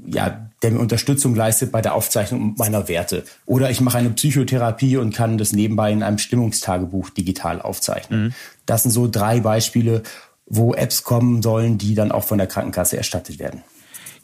[0.06, 3.24] ja, der mir Unterstützung leistet bei der Aufzeichnung meiner Werte.
[3.44, 8.24] Oder ich mache eine Psychotherapie und kann das nebenbei in einem Stimmungstagebuch digital aufzeichnen.
[8.24, 8.32] Mhm.
[8.64, 10.02] Das sind so drei Beispiele,
[10.46, 13.62] wo Apps kommen sollen, die dann auch von der Krankenkasse erstattet werden.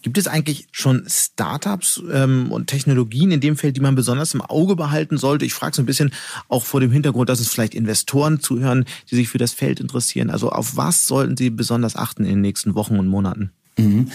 [0.02, 4.42] Gibt es eigentlich schon Startups ähm, und Technologien in dem Feld, die man besonders im
[4.42, 5.44] Auge behalten sollte?
[5.44, 6.12] Ich frage so ein bisschen
[6.48, 10.30] auch vor dem Hintergrund, dass es vielleicht Investoren zuhören, die sich für das Feld interessieren.
[10.30, 13.52] Also auf was sollten Sie besonders achten in den nächsten Wochen und Monaten?
[13.78, 14.10] Mhm.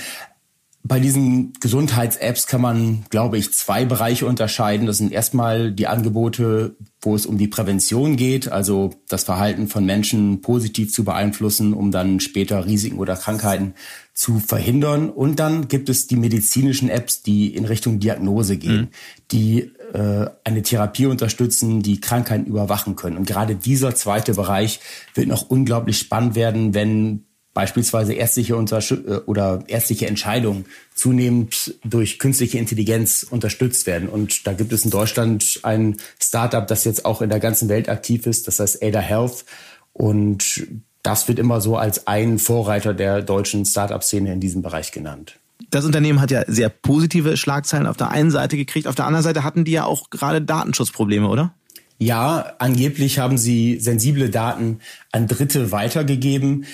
[0.88, 4.88] Bei diesen Gesundheits-Apps kann man, glaube ich, zwei Bereiche unterscheiden.
[4.88, 9.86] Das sind erstmal die Angebote, wo es um die Prävention geht, also das Verhalten von
[9.86, 13.74] Menschen positiv zu beeinflussen, um dann später Risiken oder Krankheiten
[14.14, 15.10] zu verhindern.
[15.10, 18.88] Und dann gibt es die medizinischen Apps, die in Richtung Diagnose gehen, mhm.
[19.32, 23.18] die äh, eine Therapie unterstützen, die Krankheiten überwachen können.
[23.18, 24.80] Und gerade dieser zweite Bereich
[25.16, 27.27] wird noch unglaublich spannend werden, wenn
[27.58, 34.10] beispielsweise ärztliche äh, oder ärztliche Entscheidungen zunehmend durch künstliche Intelligenz unterstützt werden.
[34.10, 37.90] Und da gibt es in Deutschland ein Startup, das jetzt auch in der ganzen Welt
[37.90, 39.44] aktiv ist, das heißt Ada Health.
[39.92, 40.68] Und
[41.02, 45.40] das wird immer so als ein Vorreiter der deutschen Startup-Szene in diesem Bereich genannt.
[45.72, 49.24] Das Unternehmen hat ja sehr positive Schlagzeilen auf der einen Seite gekriegt, auf der anderen
[49.24, 51.56] Seite hatten die ja auch gerade Datenschutzprobleme, oder?
[51.98, 54.82] Ja, angeblich haben sie sensible Daten
[55.12, 56.66] an Dritte weitergegeben.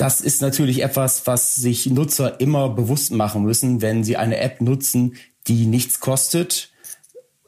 [0.00, 4.62] Das ist natürlich etwas, was sich Nutzer immer bewusst machen müssen, wenn sie eine App
[4.62, 6.70] nutzen, die nichts kostet,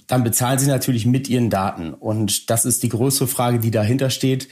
[0.06, 1.94] dann bezahlen sie natürlich mit ihren Daten.
[1.94, 4.48] Und das ist die größere Frage, die dahinter steht.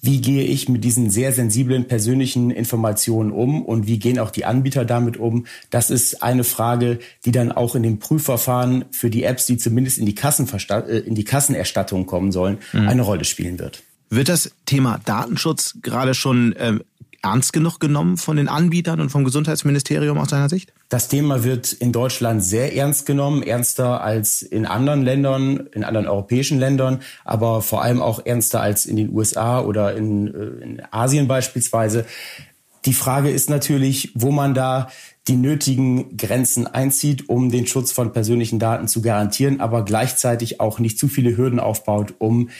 [0.00, 4.46] Wie gehe ich mit diesen sehr sensiblen persönlichen Informationen um und wie gehen auch die
[4.46, 5.44] Anbieter damit um?
[5.68, 9.98] Das ist eine Frage, die dann auch in dem Prüfverfahren für die Apps, die zumindest
[9.98, 12.88] in die, äh, in die Kassenerstattung kommen sollen, mhm.
[12.88, 13.82] eine Rolle spielen wird.
[14.08, 16.82] Wird das Thema Datenschutz gerade schon ähm,
[17.24, 20.72] ernst genug genommen von den Anbietern und vom Gesundheitsministerium aus deiner Sicht?
[20.88, 26.06] Das Thema wird in Deutschland sehr ernst genommen, ernster als in anderen Ländern, in anderen
[26.06, 30.82] europäischen Ländern, aber vor allem auch ernster als in den USA oder in, äh, in
[30.90, 32.04] Asien beispielsweise.
[32.84, 34.88] Die Frage ist natürlich, wo man da
[35.26, 40.78] die nötigen Grenzen einzieht, um den Schutz von persönlichen Daten zu garantieren, aber gleichzeitig auch
[40.78, 42.50] nicht zu viele Hürden aufbaut, um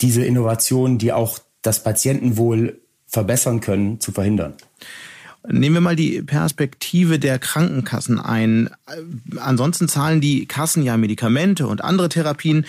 [0.00, 2.80] diese Innovationen, die auch das Patientenwohl
[3.14, 4.54] verbessern können, zu verhindern.
[5.46, 8.70] Nehmen wir mal die Perspektive der Krankenkassen ein.
[9.36, 12.64] Ansonsten zahlen die Kassen ja Medikamente und andere Therapien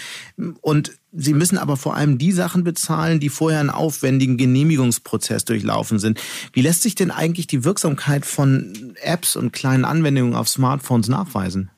[0.59, 5.99] und sie müssen aber vor allem die Sachen bezahlen, die vorher einen aufwendigen Genehmigungsprozess durchlaufen
[5.99, 6.19] sind.
[6.51, 11.71] Wie lässt sich denn eigentlich die Wirksamkeit von Apps und kleinen Anwendungen auf Smartphones nachweisen?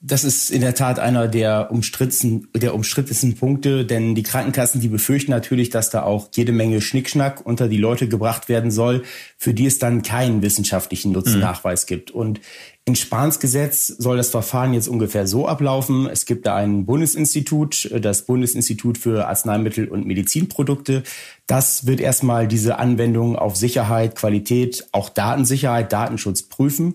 [0.00, 4.86] Das ist in der Tat einer der umstrittensten, der umstrittensten Punkte, denn die Krankenkassen, die
[4.86, 9.02] befürchten natürlich, dass da auch jede Menge Schnickschnack unter die Leute gebracht werden soll,
[9.36, 11.86] für die es dann keinen wissenschaftlichen Nutzennachweis mhm.
[11.88, 12.10] gibt.
[12.12, 12.40] Und
[12.88, 16.08] in Spahns Gesetz soll das Verfahren jetzt ungefähr so ablaufen.
[16.08, 21.02] Es gibt da ein Bundesinstitut, das Bundesinstitut für Arzneimittel und Medizinprodukte.
[21.46, 26.94] Das wird erstmal diese Anwendung auf Sicherheit, Qualität, auch Datensicherheit, Datenschutz prüfen.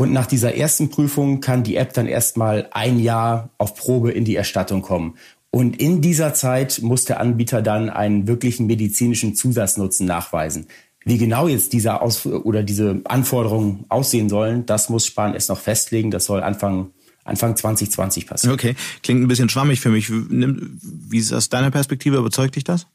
[0.00, 4.24] Und nach dieser ersten Prüfung kann die App dann erstmal ein Jahr auf Probe in
[4.24, 5.18] die Erstattung kommen.
[5.50, 10.68] Und in dieser Zeit muss der Anbieter dann einen wirklichen medizinischen Zusatznutzen nachweisen.
[11.04, 15.60] Wie genau jetzt diese Aus oder diese Anforderungen aussehen sollen, das muss Spahn erst noch
[15.60, 16.10] festlegen.
[16.10, 16.92] Das soll Anfang
[17.24, 18.54] Anfang 2020 passieren.
[18.54, 20.10] Okay, klingt ein bisschen schwammig für mich.
[20.10, 22.16] Wie ist aus deiner Perspektive?
[22.16, 22.86] Überzeugt dich das?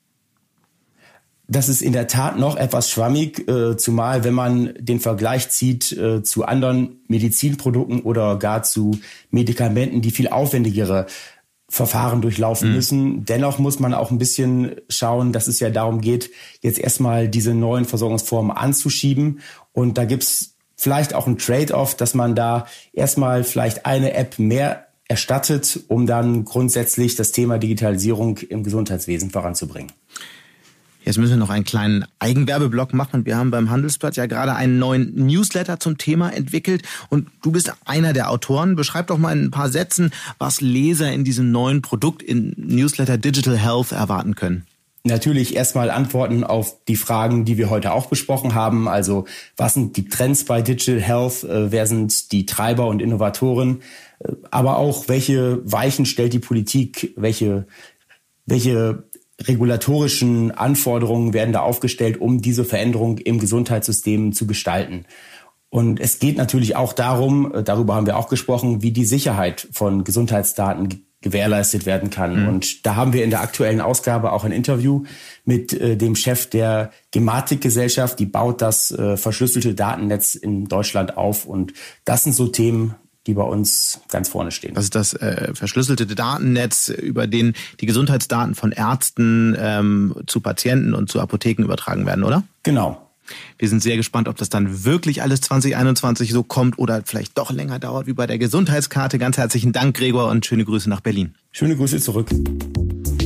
[1.47, 5.91] Das ist in der Tat noch etwas schwammig, äh, zumal wenn man den Vergleich zieht
[5.91, 11.05] äh, zu anderen Medizinprodukten oder gar zu Medikamenten, die viel aufwendigere
[11.69, 12.75] Verfahren durchlaufen mhm.
[12.75, 13.25] müssen.
[13.25, 16.31] Dennoch muss man auch ein bisschen schauen, dass es ja darum geht,
[16.61, 19.41] jetzt erstmal diese neuen Versorgungsformen anzuschieben.
[19.71, 24.87] Und da gibt's vielleicht auch ein Trade-off, dass man da erstmal vielleicht eine App mehr
[25.07, 29.91] erstattet, um dann grundsätzlich das Thema Digitalisierung im Gesundheitswesen voranzubringen.
[31.05, 33.27] Jetzt müssen wir noch einen kleinen Eigenwerbeblock machen.
[33.27, 37.71] Wir haben beim Handelsblatt ja gerade einen neuen Newsletter zum Thema entwickelt und du bist
[37.85, 38.75] einer der Autoren.
[38.75, 43.19] Beschreib doch mal in ein paar Sätzen, was Leser in diesem neuen Produkt in Newsletter
[43.19, 44.65] Digital Health erwarten können.
[45.03, 48.87] Natürlich erstmal Antworten auf die Fragen, die wir heute auch besprochen haben.
[48.87, 49.25] Also
[49.55, 51.43] was sind die Trends bei Digital Health?
[51.43, 53.83] Äh, wer sind die Treiber und Innovatoren?
[54.17, 57.13] Äh, aber auch welche Weichen stellt die Politik?
[57.15, 57.67] Welche
[58.47, 59.03] welche
[59.41, 65.05] regulatorischen Anforderungen werden da aufgestellt, um diese Veränderung im Gesundheitssystem zu gestalten.
[65.69, 69.67] Und es geht natürlich auch darum, äh, darüber haben wir auch gesprochen, wie die Sicherheit
[69.71, 72.43] von Gesundheitsdaten gewährleistet werden kann.
[72.43, 72.47] Mhm.
[72.47, 75.03] Und da haben wir in der aktuellen Ausgabe auch ein Interview
[75.43, 81.45] mit äh, dem Chef der Gematik-Gesellschaft, die baut das äh, verschlüsselte Datennetz in Deutschland auf.
[81.45, 81.73] Und
[82.05, 82.95] das sind so Themen,
[83.27, 84.75] die bei uns ganz vorne stehen.
[84.75, 90.93] Das ist das äh, verschlüsselte Datennetz, über den die Gesundheitsdaten von Ärzten ähm, zu Patienten
[90.93, 92.43] und zu Apotheken übertragen werden, oder?
[92.63, 93.01] Genau.
[93.57, 97.51] Wir sind sehr gespannt, ob das dann wirklich alles 2021 so kommt oder vielleicht doch
[97.51, 99.17] länger dauert wie bei der Gesundheitskarte.
[99.17, 101.33] Ganz herzlichen Dank, Gregor, und schöne Grüße nach Berlin.
[101.51, 102.29] Schöne Grüße zurück.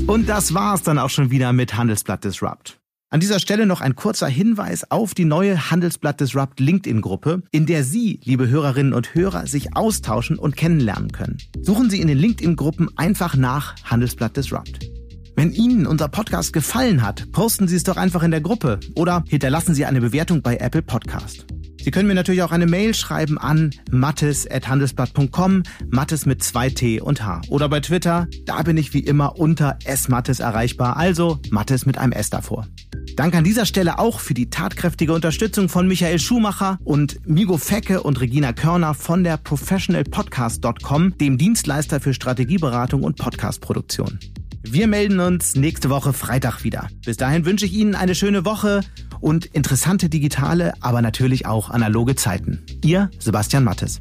[0.08, 2.79] Und das war's dann auch schon wieder mit Handelsblatt Disrupt.
[3.12, 7.84] An dieser Stelle noch ein kurzer Hinweis auf die neue Handelsblatt Disrupt LinkedIn-Gruppe, in der
[7.84, 11.40] Sie, liebe Hörerinnen und Hörer, sich austauschen und kennenlernen können.
[11.60, 14.92] Suchen Sie in den LinkedIn-Gruppen einfach nach Handelsblatt Disrupt.
[15.36, 19.24] Wenn Ihnen unser Podcast gefallen hat, posten Sie es doch einfach in der Gruppe oder
[19.28, 21.48] hinterlassen Sie eine Bewertung bei Apple Podcast.
[21.84, 27.24] Sie können mir natürlich auch eine Mail schreiben an mattes.handelsblatt.com, Mattes mit zwei T und
[27.24, 27.42] H.
[27.50, 32.12] Oder bei Twitter, da bin ich wie immer unter smattes erreichbar, also Mattes mit einem
[32.12, 32.68] S davor.
[33.16, 38.04] Dank an dieser Stelle auch für die tatkräftige Unterstützung von Michael Schumacher und Migo Fecke
[38.04, 44.20] und Regina Körner von der professionalpodcast.com, dem Dienstleister für Strategieberatung und Podcastproduktion.
[44.64, 46.90] Wir melden uns nächste Woche Freitag wieder.
[47.06, 48.82] Bis dahin wünsche ich Ihnen eine schöne Woche
[49.22, 52.66] und interessante digitale, aber natürlich auch analoge Zeiten.
[52.84, 54.00] Ihr Sebastian Mattes.